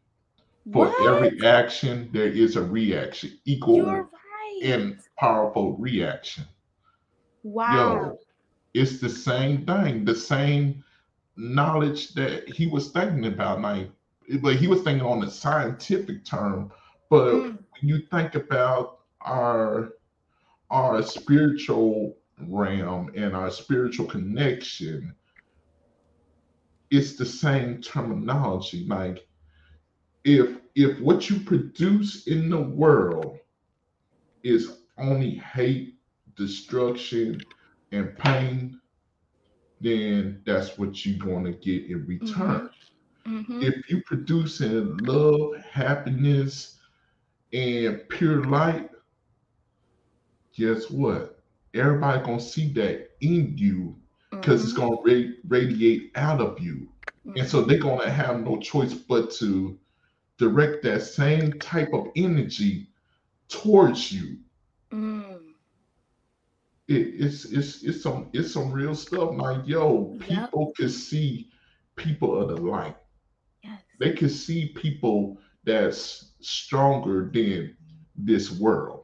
[0.72, 1.08] For what?
[1.08, 4.06] every action, there is a reaction, equal right.
[4.62, 6.44] and powerful reaction.
[7.42, 7.74] Wow.
[7.74, 8.18] Yo,
[8.74, 10.84] it's the same thing, the same
[11.36, 13.60] knowledge that he was thinking about.
[13.62, 13.90] Like,
[14.40, 16.70] but he was thinking on a scientific term.
[17.08, 17.42] But mm.
[17.42, 19.94] when you think about our
[20.70, 22.16] our spiritual
[22.48, 25.14] realm and our spiritual connection,
[26.90, 28.86] it's the same terminology.
[28.86, 29.26] Like
[30.24, 33.38] if if what you produce in the world
[34.42, 35.96] is only hate,
[36.36, 37.40] destruction,
[37.92, 38.80] and pain,
[39.80, 42.70] then that's what you're going to get in return.
[42.70, 42.72] Mm-hmm.
[43.26, 43.62] Mm-hmm.
[43.62, 46.78] If you produce in love, happiness,
[47.52, 48.90] and pure light,
[50.56, 51.31] guess what?
[51.74, 53.96] Everybody gonna see that in you
[54.30, 54.68] because mm-hmm.
[54.68, 56.88] it's gonna ra- radiate out of you,
[57.26, 57.38] mm-hmm.
[57.38, 59.78] and so they're gonna have no choice but to
[60.38, 62.88] direct that same type of energy
[63.48, 64.38] towards you.
[64.90, 65.38] Mm.
[66.88, 69.30] It, it's it's it's some it's some real stuff.
[69.34, 70.76] Like yo, people yep.
[70.76, 71.50] can see
[71.96, 72.96] people of the light.
[73.62, 73.80] Yes.
[74.00, 77.76] they can see people that's stronger than
[78.16, 79.01] this world.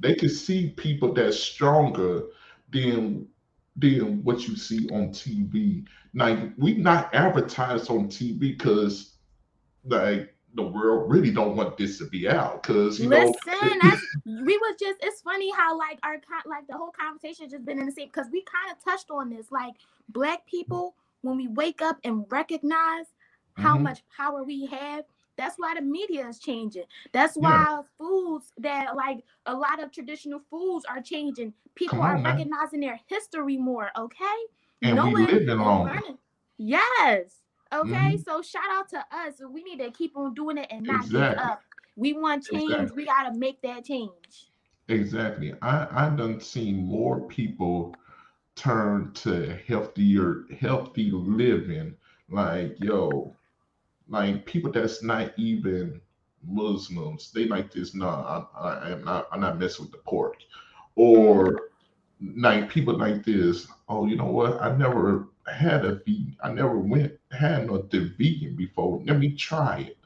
[0.00, 2.22] They can see people that's stronger
[2.70, 3.28] than
[3.76, 5.86] than what you see on TV.
[6.14, 9.16] Like we not advertised on TV because
[9.84, 13.38] like the world really don't want this to be out because you Listen, know
[13.80, 17.78] that's, we was just it's funny how like our like the whole conversation just been
[17.78, 19.74] in the same because we kind of touched on this like
[20.08, 23.06] black people when we wake up and recognize
[23.54, 23.82] how Mhm.
[23.82, 25.04] much power we have
[25.38, 27.64] that's why the media is changing that's Yeah.
[27.64, 32.22] why foods that like a lot of traditional foods are changing people Come are on
[32.22, 32.46] now.
[32.46, 34.38] recognizing their history more okay
[34.82, 36.04] and we Knowing living longer.
[36.58, 38.24] yes okay Mhm.
[38.24, 41.26] so shout out to us we need to keep on doing it and not give
[41.38, 41.64] up
[41.96, 42.94] we want change Exactly.
[42.94, 44.50] we got to make that change
[44.88, 45.54] Exactly.
[45.62, 47.98] I I done seen more people
[48.56, 51.96] turn to healthier healthy living.
[52.28, 53.37] Like yo,
[54.08, 56.00] like people that's not even
[56.46, 57.32] Muslims.
[57.32, 57.94] They like this.
[57.94, 59.28] No, I, I am not.
[59.32, 60.36] I'm not messing with the pork.
[60.96, 61.62] Or
[62.36, 63.68] like people like this.
[63.88, 64.60] Oh, you know what?
[64.60, 66.36] I never had a vegan.
[66.42, 69.02] I never went had nothing vegan before.
[69.04, 69.98] Let me try it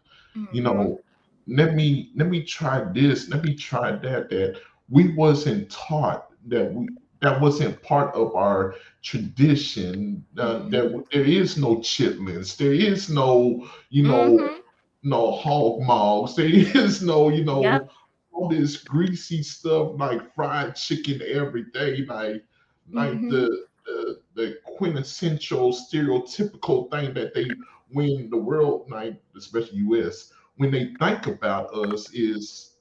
[0.50, 0.62] you Mhm.
[0.62, 1.00] know
[1.46, 6.72] let me let me try this let me try that that we wasn't taught that
[6.72, 6.88] we
[7.22, 10.70] that wasn't part of our tradition uh, Mhm.
[10.70, 14.62] that there is no chitlins there is no you know Mhm.
[15.02, 17.90] no hog maws there is no you know Yep.
[18.32, 22.44] all this greasy stuff like fried chicken every day like
[22.92, 23.28] like Mhm.
[23.28, 23.48] the,
[23.86, 27.56] the the quintessential stereotypical thing that they
[27.90, 32.76] when the world like especially us when they think about us is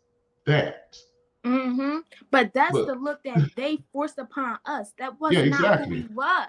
[0.46, 0.96] that
[1.44, 2.00] hmm
[2.32, 4.94] But that's But- the look that they forced upon us.
[4.98, 5.86] That was Yeah, not who exactly.
[5.86, 6.48] we was.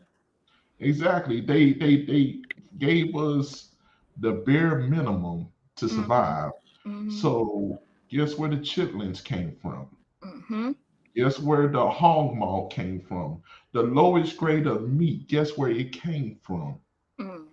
[0.80, 2.41] exactly they they they
[2.78, 3.72] gave us
[4.20, 5.89] the bare minimum to Mhm.
[5.89, 6.51] survive
[6.86, 7.11] Mhm.
[7.11, 9.88] so guess where the chitlins came from
[10.24, 10.72] Mm-hmm.
[11.15, 13.41] Guess where the hog maw came from?
[13.74, 16.80] The lowest grade of meat, guess where it came from?
[17.20, 17.47] Mm.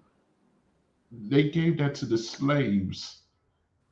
[1.10, 3.22] They gave that to the slaves.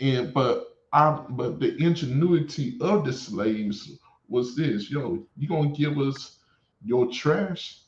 [0.01, 5.99] And but I but the ingenuity of the slaves was this, yo, you gonna give
[5.99, 6.39] us
[6.85, 7.79] your trash?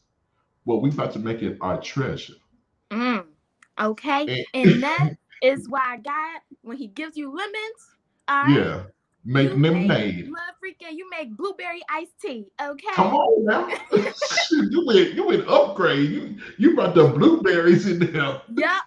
[0.64, 2.34] Well, we about to make it our treasure.
[2.90, 3.24] Mm.
[3.80, 4.44] Okay.
[4.54, 7.80] And- And that is why God, when He gives you lemons,
[8.28, 8.82] right, Yeah.
[9.26, 10.30] Make you lemonade.
[10.30, 12.46] mother freaking, you make blueberry iced tea.
[12.60, 12.86] Okay.
[12.94, 13.68] Come on now.
[14.50, 16.10] You went you went upgrade.
[16.10, 18.42] You you brought the blueberries in there.
[18.54, 18.80] Yep.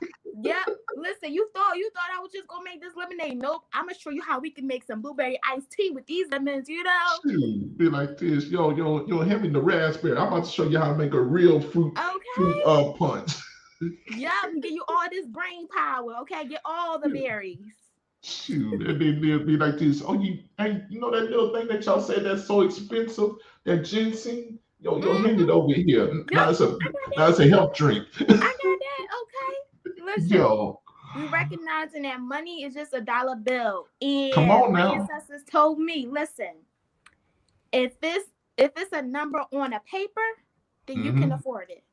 [0.43, 0.67] Yep.
[0.95, 3.37] Listen, you thought you thought I was just gonna make this lemonade.
[3.37, 3.63] Nope.
[3.73, 6.69] I'm gonna show you how we can make some blueberry iced tea with these lemons,
[6.69, 6.91] you know?
[7.23, 10.17] Shoot, be like this, yo, yo, yo, hand me the raspberry.
[10.17, 11.97] I'm about to show you how to make a real fruit,
[12.35, 13.33] fruit uh punch.
[14.15, 16.15] Yep, and give you all this brain power.
[16.21, 17.59] Okay, get all the berries.
[18.23, 20.03] Shoot, and then they'll be like this.
[20.05, 23.31] Oh, you, hey, you know that little thing that y'all said that's so expensive,
[23.63, 24.59] that ginseng.
[24.79, 26.23] Yo, yo, hand it over here.
[26.31, 26.77] Now it's a,
[27.15, 28.05] now it's a health drink.
[30.17, 30.81] Listen, yo,
[31.15, 33.87] we recognizing that money is just a dollar bill.
[34.01, 34.93] And Come on my now.
[34.95, 36.53] ancestors told me, listen,
[37.71, 38.23] if this
[38.57, 40.21] if it's a number on a paper,
[40.87, 41.35] then you can Mhm.
[41.35, 41.83] afford it.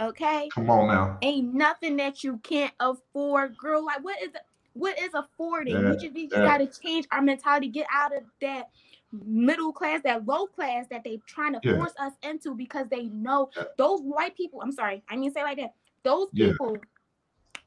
[0.00, 0.48] Okay.
[0.54, 1.18] come on now.
[1.22, 3.84] Ain't nothing that you can't afford, girl.
[3.84, 4.30] Like what is
[4.72, 5.76] what is affording?
[5.90, 8.70] we just, we just gotta change our mentality, get out of that
[9.12, 11.76] middle class, that low class that they trying to Yeah.
[11.76, 13.64] force us into because they know Yeah.
[13.76, 14.60] those white people.
[14.62, 15.74] I'm sorry, I mean say like that.
[16.02, 16.48] Those Yeah.
[16.48, 16.76] people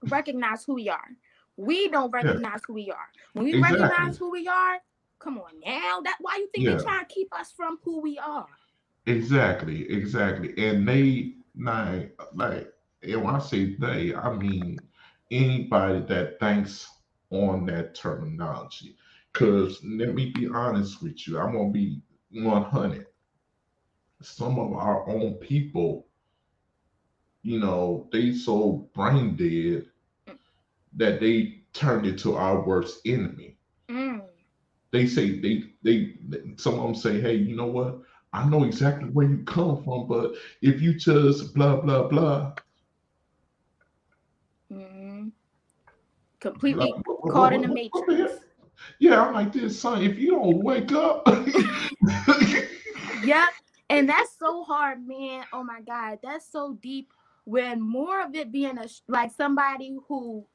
[0.04, 1.10] recognize who we are.
[1.58, 3.10] We don't recognize who we are.
[3.34, 3.80] When we Exactly.
[3.80, 4.80] recognize who we are,
[5.20, 6.02] come on now.
[6.02, 6.72] That why you think Yeah.
[6.72, 8.48] they trying to keep us from who we are?
[9.06, 10.54] Exactly, exactly.
[10.58, 12.74] And they like like
[13.04, 14.78] and when I say they, I mean
[15.32, 16.88] anybody that thinks
[17.30, 18.98] on that terminology.
[19.34, 23.08] Cause let me be honest with you, I'm gonna be 100.
[24.22, 26.07] Some of our own people,
[27.48, 29.86] you know, they so brain dead
[30.98, 33.56] that they turned into our worst enemy
[33.90, 34.22] Mm.
[34.92, 36.16] they say they they
[36.58, 38.02] some of them say hey you know what
[38.34, 42.52] i know exactly where you come from but if you just blah blah blah,
[44.74, 45.32] Mm.
[46.42, 48.44] Completely blah, caught in the what- what the matrix.
[49.00, 51.24] yeah i'm like this son if you don't wake up
[53.24, 53.50] Yep.
[53.90, 55.46] And that's so hard, man.
[55.54, 56.20] Oh my God.
[56.22, 57.10] That's so deep.
[57.48, 60.46] When more of it being a like somebody who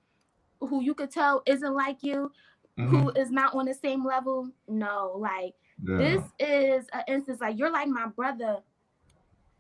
[0.61, 2.31] who you could tell isn't like you,
[2.77, 3.17] who Mhm.
[3.19, 4.51] is not on the same level.
[4.69, 5.97] No, like Yeah.
[5.97, 8.59] this is an instance like you're like my brother,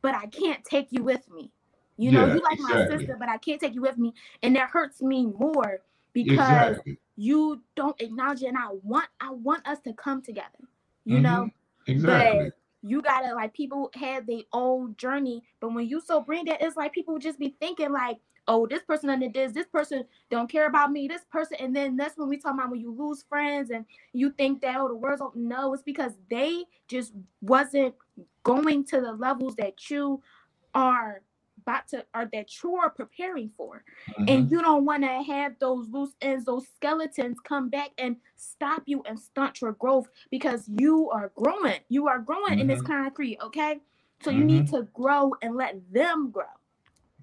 [0.02, 1.50] but I can't take you with me.
[1.96, 2.84] You know, yeah, you like exactly.
[2.84, 4.12] my sister, but I can't take you with me,
[4.42, 5.80] and that hurts me more
[6.12, 6.98] because exactly.
[7.16, 8.48] you don't acknowledge it.
[8.48, 10.68] And I want, I want us to come together.
[11.06, 11.22] You mm-hmm.
[11.22, 11.50] know,
[11.86, 12.50] exactly.
[12.50, 16.62] But you gotta like people had their own journey, but when you so bring that,
[16.62, 18.18] it's like people just be thinking like,
[18.48, 21.96] oh, this person under this, this person don't care about me, this person, and then
[21.96, 24.94] that's when we talk about when you lose friends and you think that oh the
[24.96, 27.94] world's don't know, it's because they just wasn't
[28.42, 30.22] going to the levels that you
[30.74, 31.22] are
[31.62, 33.84] about to or that you're preparing for.
[34.10, 34.24] Mm-hmm.
[34.28, 38.82] And you don't want to have those loose ends, those skeletons come back and stop
[38.86, 41.80] you and stunt your growth because you are growing.
[41.88, 42.60] You are growing mm-hmm.
[42.60, 43.02] in this mm-hmm.
[43.04, 43.80] concrete, okay?
[44.22, 44.46] So you mm-hmm.
[44.46, 46.44] need to grow and let them grow.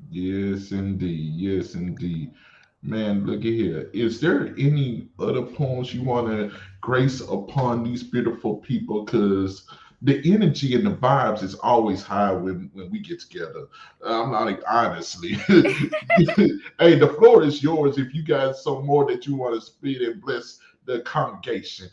[0.09, 1.33] Yes, indeed.
[1.35, 2.33] Yes, indeed.
[2.81, 3.89] Man, look at here.
[3.93, 9.03] Is there any other poems you want to grace upon these beautiful people?
[9.03, 9.65] Because
[10.01, 13.67] the energy and the vibes is always high when when we get together.
[14.05, 15.33] I'm not like honestly.
[15.47, 20.01] hey, the floor is yours if you guys some more that you want to speed
[20.01, 21.89] and bless the congregation.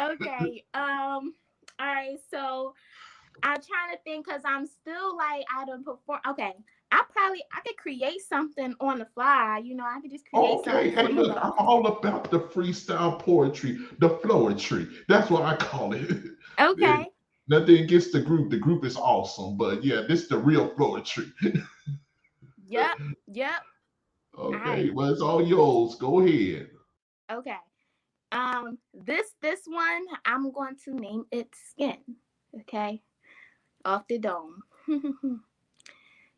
[0.00, 0.64] okay.
[0.74, 1.34] Um.
[1.80, 2.18] All right.
[2.30, 2.74] So
[3.42, 6.20] I'm trying to think because I'm still like I don't perform.
[6.28, 6.52] Okay.
[6.92, 9.60] I probably I could create something on the fly.
[9.64, 10.90] You know, I could just create okay.
[10.90, 14.88] Hey, look, I'm all about the freestyle poetry, the floetry.
[15.08, 16.08] That's what I call it.
[16.60, 17.08] Okay.
[17.48, 18.50] Nothing against the group.
[18.50, 21.30] The group is awesome, but yeah, this is the real poetry.
[22.66, 22.96] yep.
[23.32, 23.62] Yep.
[24.38, 24.56] Okay.
[24.56, 24.94] Right.
[24.94, 25.96] Well, it's all yours.
[25.96, 26.70] Go ahead.
[27.30, 27.56] Okay.
[28.32, 31.98] Um, this this one I'm going to name it skin.
[32.62, 33.02] Okay.
[33.84, 34.62] Off the dome.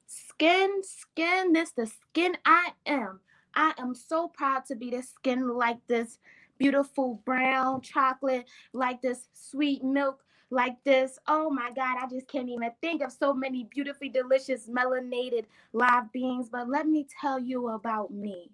[0.06, 3.20] skin, skin, this the skin I am.
[3.54, 6.18] I am so proud to be the skin like this
[6.58, 11.18] beautiful brown chocolate, like this sweet milk like this.
[11.28, 16.12] Oh my God, I just can't even think of so many beautifully delicious melanated live
[16.12, 16.50] beings.
[16.50, 18.50] But let me tell you about me.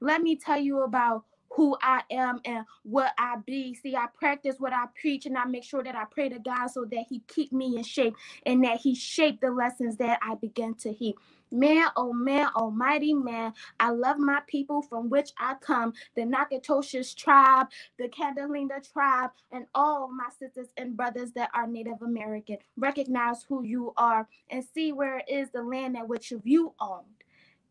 [0.00, 3.74] Let me tell you about who I am and what I be.
[3.74, 6.68] See, I practice what I preach and I make sure that I pray to God
[6.68, 8.16] so that He keep me in shape
[8.46, 11.14] and that He shape the lessons that I begin to hear.
[11.54, 17.14] Man, oh man, almighty man, I love my people from which I come, the Natchitoches
[17.14, 17.68] tribe,
[17.98, 22.58] the Catalina tribe, and all my sisters and brothers that are Native American.
[22.76, 27.06] Recognize who you are and see where it is the land at which you owned,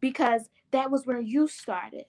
[0.02, 2.06] because that was where you started.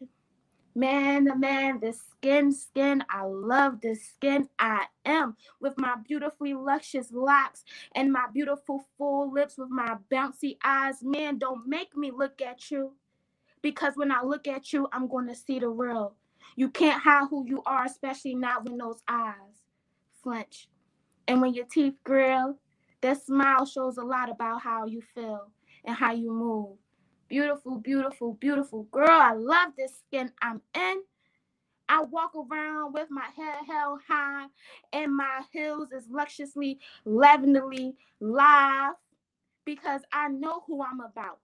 [0.75, 7.13] Man, man, the skin, skin, I love the skin I am with my beautifully luscious
[7.13, 7.65] locks
[7.95, 11.03] and my beautiful full lips with my bouncy eyes.
[11.03, 12.95] Man, don't make me look at you
[13.63, 16.15] because when I look at you, I'm going to see the real.
[16.57, 19.65] You can't hide who you are, especially not when those eyes
[20.23, 20.69] flinch.
[21.29, 22.59] And when your teeth grill,
[23.03, 25.51] that smile shows a lot about how you feel
[25.85, 26.77] and how you move.
[27.35, 29.09] Beautiful, beautiful, beautiful girl.
[29.11, 31.02] I love this skin I'm in.
[31.89, 34.47] I walk around with my head held high
[34.93, 38.94] and my heels is lusciously, lavenderly live
[39.65, 41.40] because I know who I'm about.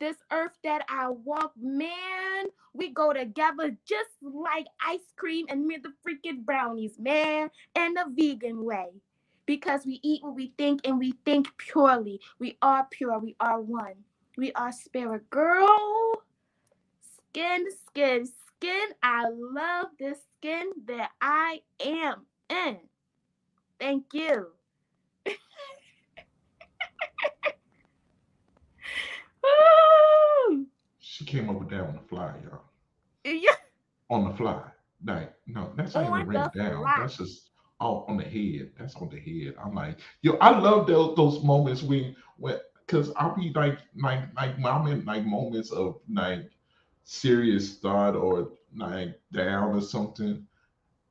[0.00, 5.80] This earth that I walk, man, we go together just like ice cream and me
[5.82, 8.88] the freaking brownies, man, in the vegan way.
[9.44, 12.22] Because we eat what we think and we think purely.
[12.38, 13.96] We are pure, we are one.
[14.42, 16.20] We are spirit girl.
[17.28, 18.88] Skin, skin, skin.
[19.00, 22.78] I love this skin that I am in.
[23.78, 24.48] Thank you.
[30.98, 32.64] she came up with that on the fly, y'all.
[33.24, 33.54] Yeah.
[34.10, 34.60] On the fly.
[35.04, 36.82] Like, no, that's not even written down.
[36.82, 36.96] Fly.
[36.98, 38.72] That's just all on the head.
[38.76, 39.54] That's on the head.
[39.64, 42.58] I'm like, yo, I love those those moments when when
[42.92, 46.50] because I'll be like like like when I'm in like moments of like
[47.04, 50.46] serious thought or like down or something.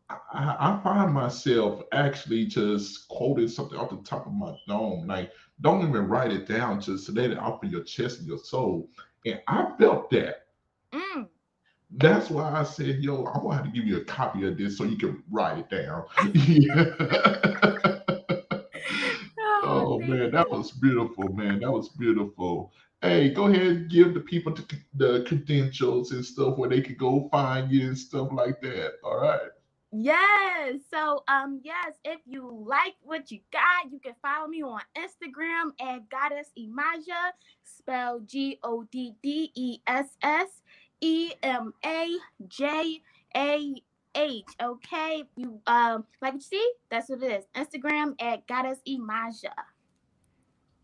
[0.09, 5.07] I, I find myself actually just quoting something off the top of my dome.
[5.07, 5.31] Like,
[5.61, 8.89] don't even write it down, just let it off of your chest and your soul.
[9.25, 10.47] And I felt that.
[10.91, 11.29] Mm.
[11.91, 14.83] That's why I said, yo, I want to give you a copy of this so
[14.83, 16.03] you can write it down.
[20.11, 21.59] Man, that was beautiful, man.
[21.59, 22.73] That was beautiful.
[23.01, 24.55] Hey, go ahead and give the people
[24.93, 28.93] the, credentials and stuff where they could go find you and stuff like that.
[29.03, 29.49] All right.
[29.91, 30.79] Yes.
[30.89, 35.71] So, um, yes, if you like what you got, you can follow me on Instagram
[35.81, 37.31] at Goddess Emajah,
[37.63, 40.61] spelled G O D D E S S
[41.01, 42.17] E M A
[42.47, 43.01] J
[43.35, 43.75] A
[44.15, 44.45] H.
[44.61, 45.23] Okay.
[45.35, 47.45] You um like you see, that's what it is.
[47.55, 49.49] Instagram at Goddess Emajah.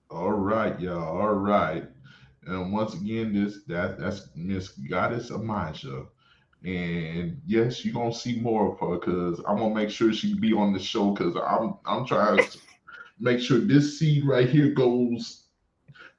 [0.09, 1.19] All right, y'all.
[1.19, 1.85] All right.
[2.45, 6.07] And once again, this that that's Miss Goddess Emajah.
[6.63, 10.53] And yes, you're gonna see more of her because I'm gonna make sure she be
[10.53, 12.57] on the show because I'm I'm trying to
[13.19, 15.43] make sure this seed right here goes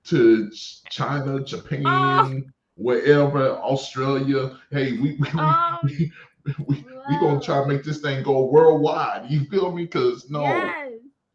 [0.04, 0.50] to
[0.90, 2.42] China, Japan, oh.
[2.74, 4.58] wherever, Australia.
[4.70, 6.12] Hey, we we, um, we,
[6.66, 9.30] we, we, gonna try to make this thing go worldwide.
[9.30, 9.84] You feel me?
[9.84, 10.92] Because no, yes.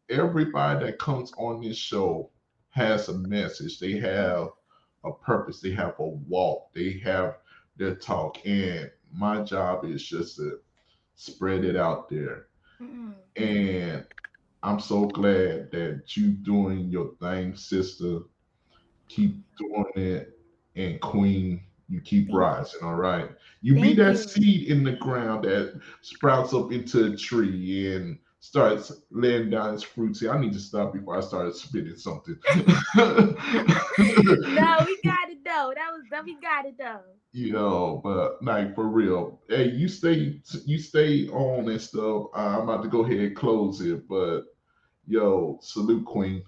[0.08, 2.30] everybody that comes on this show
[2.74, 3.78] has a message.
[3.78, 4.48] They have
[5.04, 5.60] a purpose.
[5.60, 6.72] They have a walk.
[6.74, 7.38] They have
[7.76, 8.44] their talk.
[8.44, 10.58] And my job is just to
[11.14, 12.46] spread it out there.
[12.82, 13.12] Mm-hmm.
[13.42, 14.04] And
[14.64, 18.20] I'm so glad that you doing your thing, sister.
[19.08, 20.38] Keep doing it.
[20.74, 23.30] And Queen, you keep rising, all right?
[23.60, 24.16] You Thank be that you.
[24.16, 29.82] seed in the ground that sprouts up into a tree and starts laying down its
[29.82, 30.20] fruits.
[30.20, 32.36] See, I need to stop before I started spitting something.
[32.94, 33.06] no,
[34.86, 35.72] we got it though.
[35.74, 37.00] That was that we got it though.
[37.32, 39.40] You know, but like for real.
[39.48, 42.26] Hey, you stay you stay on and stuff.
[42.36, 44.42] Uh, I'm about to go ahead and close it, but
[45.06, 46.42] yo, salute Queen.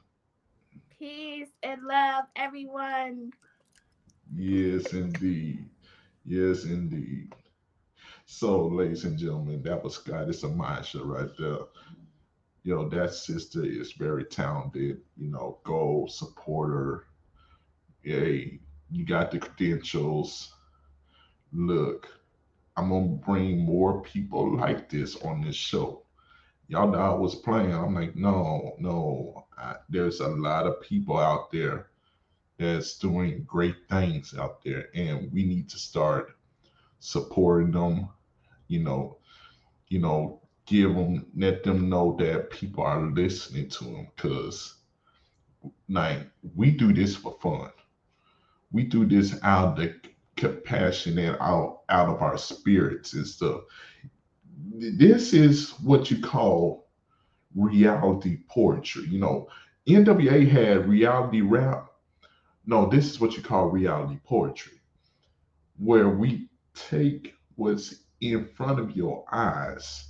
[0.99, 3.33] Peace and love, everyone.
[4.35, 5.65] Yes, indeed.
[6.27, 7.33] Yes, indeed.
[8.29, 11.59] So, ladies and gentlemen, that was Goddess Emajah right there.
[12.65, 15.01] You know, that sister is very talented.
[15.17, 17.05] You know, go support her.
[18.03, 18.59] Hey,
[18.91, 20.53] you got the credentials.
[21.53, 22.09] Look,
[22.77, 26.03] I'm gonna bring more people like this on this show.
[26.67, 27.73] Y'all know I was playing.
[27.73, 29.47] I'm like, no, no.
[29.57, 31.91] I, there's a lot of people out there
[32.59, 36.36] that's doing great things out there, and we need to start
[36.99, 38.09] supporting them
[38.69, 39.19] you know,
[39.89, 44.75] you know, give them, let them know that people are listening to them because
[45.89, 47.71] like we do this for fun.
[48.73, 49.95] We do this out of the
[50.37, 53.63] compassion and out, out of our spirits and stuff.
[54.75, 56.89] This is what you call
[57.55, 59.07] reality poetry.
[59.09, 59.49] You know,
[59.89, 61.89] NWA had reality rap.
[62.67, 64.81] No, this is what you call reality poetry,
[65.79, 70.09] where we take what's in front of your eyes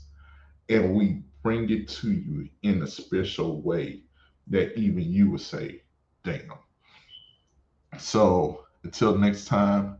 [0.68, 4.02] and we bring it to you in a special way
[4.48, 5.82] that even you would say,
[6.24, 6.52] damn.
[7.98, 9.98] So until next time,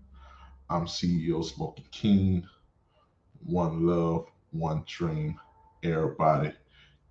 [0.71, 2.47] I'm CEO Spoken King.
[3.45, 5.41] One love, one dream.
[5.85, 6.53] Everybody,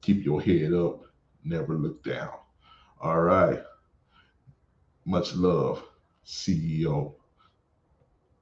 [0.01, 1.03] keep your head up,
[1.45, 2.31] never look down.
[3.01, 3.61] All right.
[5.05, 5.83] Much love.
[6.25, 7.13] CEO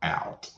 [0.02, 0.50] out.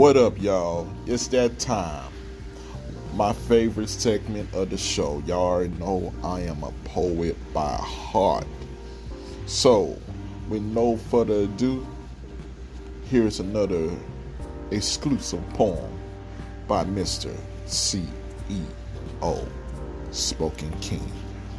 [0.00, 0.88] What up, y'all?
[1.04, 2.10] It's that time.
[3.12, 5.22] My favorite segment of the show.
[5.26, 8.46] Y'all already know I am a poet by heart.
[9.44, 10.00] So,
[10.48, 11.86] with no further ado,
[13.10, 13.90] here's another
[14.70, 15.92] exclusive poem
[16.66, 17.36] by Mr.
[17.66, 18.16] CEO
[20.12, 21.12] Spoken King.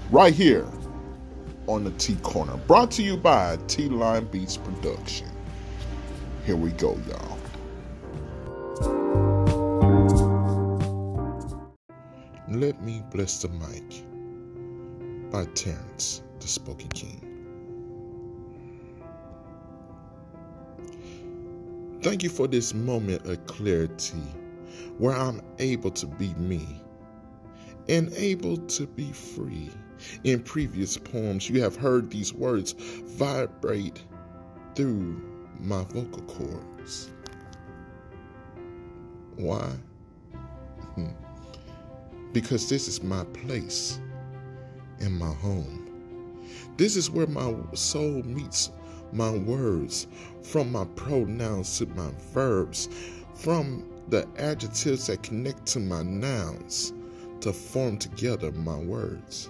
[0.09, 0.65] Right here
[1.67, 2.57] on the T Corner.
[2.57, 5.29] Brought to you by T Line Beats Production.
[6.43, 7.40] Here we go, y'all.
[12.61, 14.03] Let Me Bless the Mic
[15.31, 17.19] by Terrence, the Spoken King.
[22.03, 24.21] Thank you for this moment of clarity
[24.99, 26.79] where I'm able to be me
[27.89, 29.71] and able to be free.
[30.23, 34.03] In previous poems, you have heard these words vibrate
[34.75, 35.19] through
[35.59, 37.09] my vocal cords.
[39.37, 39.67] Why?
[40.93, 41.07] Hmm.
[42.33, 43.99] Because this is my place
[44.99, 46.47] and my home.
[46.77, 48.71] This is where my soul meets
[49.11, 50.07] my words,
[50.41, 52.89] from my pronouns to my verbs,
[53.35, 56.93] from the adjectives that connect to my nouns,
[57.41, 59.49] to form together my words.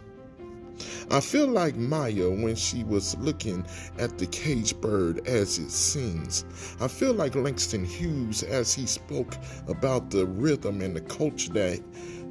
[1.12, 3.66] I feel like Maya when she was looking
[4.00, 6.46] at the cage bird as it sings.
[6.80, 9.36] I feel like Langston Hughes as he spoke
[9.68, 11.82] about the rhythm and the culture that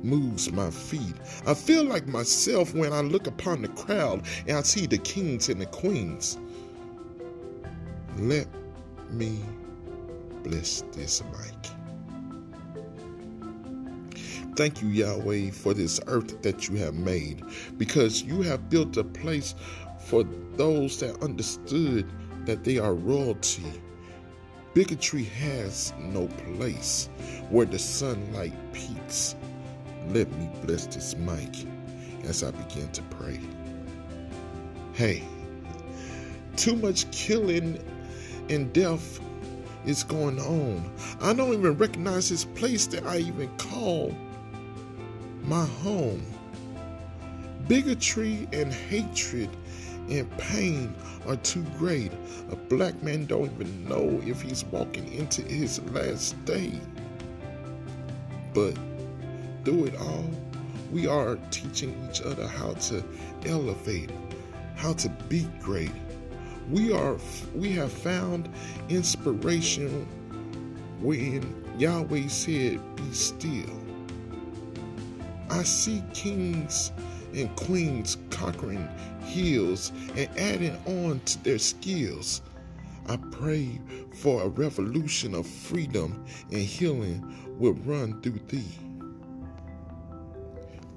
[0.03, 1.15] moves my feet.
[1.47, 5.49] I feel like myself when I look upon the crowd and I see the kings
[5.49, 6.39] and the queens.
[8.17, 8.47] Let
[9.11, 9.39] me
[10.43, 11.71] bless this mic.
[14.57, 17.43] Thank you, Yahweh, for this earth that you have made,
[17.79, 19.55] because you have built a place
[20.05, 20.25] for
[20.57, 22.11] those that understood
[22.45, 23.81] that they are royalty.
[24.75, 27.09] Bigotry has no place
[27.49, 29.35] where the sunlight peaks.
[30.13, 31.67] Let me bless this mic
[32.25, 33.39] as I begin to pray.
[34.93, 35.23] Hey,
[36.57, 37.79] too much killing
[38.49, 39.21] and death
[39.87, 40.93] is going on.
[41.21, 44.13] I don't even recognize this place that I even call
[45.45, 46.23] my home.
[47.69, 49.49] Bigotry and hatred
[50.09, 50.93] and pain
[51.29, 52.11] are too great.
[52.51, 56.73] A black man don't even know if he's walking into his last day.
[58.53, 58.77] But
[59.65, 60.31] through it all,
[60.93, 63.05] we are teaching each other how to
[63.47, 64.11] elevate,
[64.77, 65.93] how to be great.
[66.71, 67.17] We are
[67.55, 68.49] we have found
[68.89, 70.07] inspiration
[71.01, 73.81] when Yahweh said, "Be still."
[75.49, 76.93] I see kings
[77.35, 78.89] and queens conquering
[79.25, 82.43] hills and adding on to their skills.
[83.07, 83.81] I pray
[84.15, 88.79] for a revolution of freedom and healing will run through thee.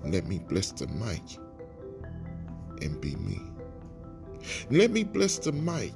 [0.04, 1.22] Let me bless the mic
[2.82, 3.42] and be me.
[4.70, 5.94] Let me bless the mic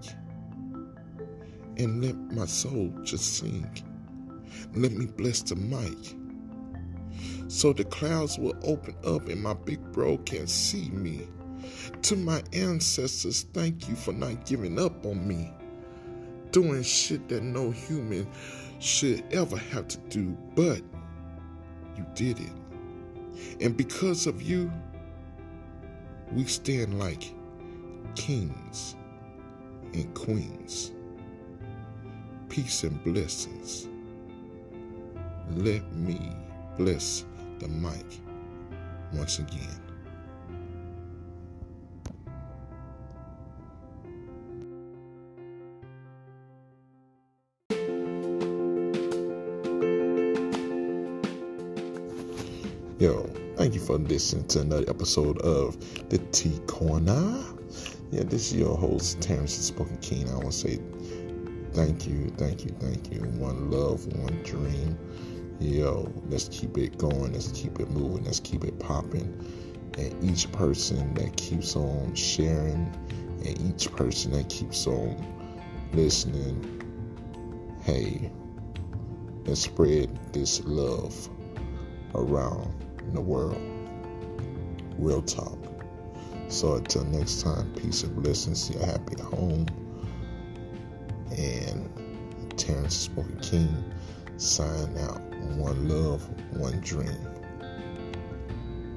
[1.77, 3.69] and let my soul just sing.
[4.73, 6.15] Let me bless the mic
[7.47, 11.27] so the clouds will open up and my big bro can see me.
[12.03, 15.53] To my ancestors, thank you for not giving up on me.
[16.51, 18.27] Doing shit that no human
[18.79, 20.81] should ever have to do, but
[21.95, 22.51] you did it.
[23.61, 24.71] And because of you,
[26.31, 27.33] we stand like
[28.15, 28.95] kings
[29.93, 30.91] and queens.
[32.49, 33.87] Peace and blessings.
[35.55, 36.31] Let me
[36.77, 37.25] bless
[37.59, 38.05] the mic
[39.13, 39.86] once again.
[53.07, 53.23] Yo,
[53.55, 55.79] thank you for listening to another episode of
[56.09, 57.41] the T Corner.
[58.11, 60.29] Yeah, this is your host, Terrence Spoken King.
[60.29, 60.79] I want to say
[61.71, 63.21] thank you, thank you, thank you.
[63.39, 64.97] One love, one dream
[65.61, 69.33] yo, let's keep it going, let's keep it moving, let's keep it popping.
[69.97, 72.93] And each person that keeps on sharing,
[73.45, 75.15] and each person that keeps on
[75.93, 76.83] listening,
[77.83, 78.29] hey,
[79.45, 81.15] let's spread this love
[82.13, 83.61] around the world.
[84.97, 85.57] Real talk.
[86.49, 88.63] So until next time, peace and blessings.
[88.63, 89.65] See you happy home.
[91.37, 93.83] And Terrence Spoken King
[94.37, 95.21] sign out
[95.57, 97.17] one love, one dream.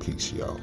[0.01, 0.61] Peace, y'all.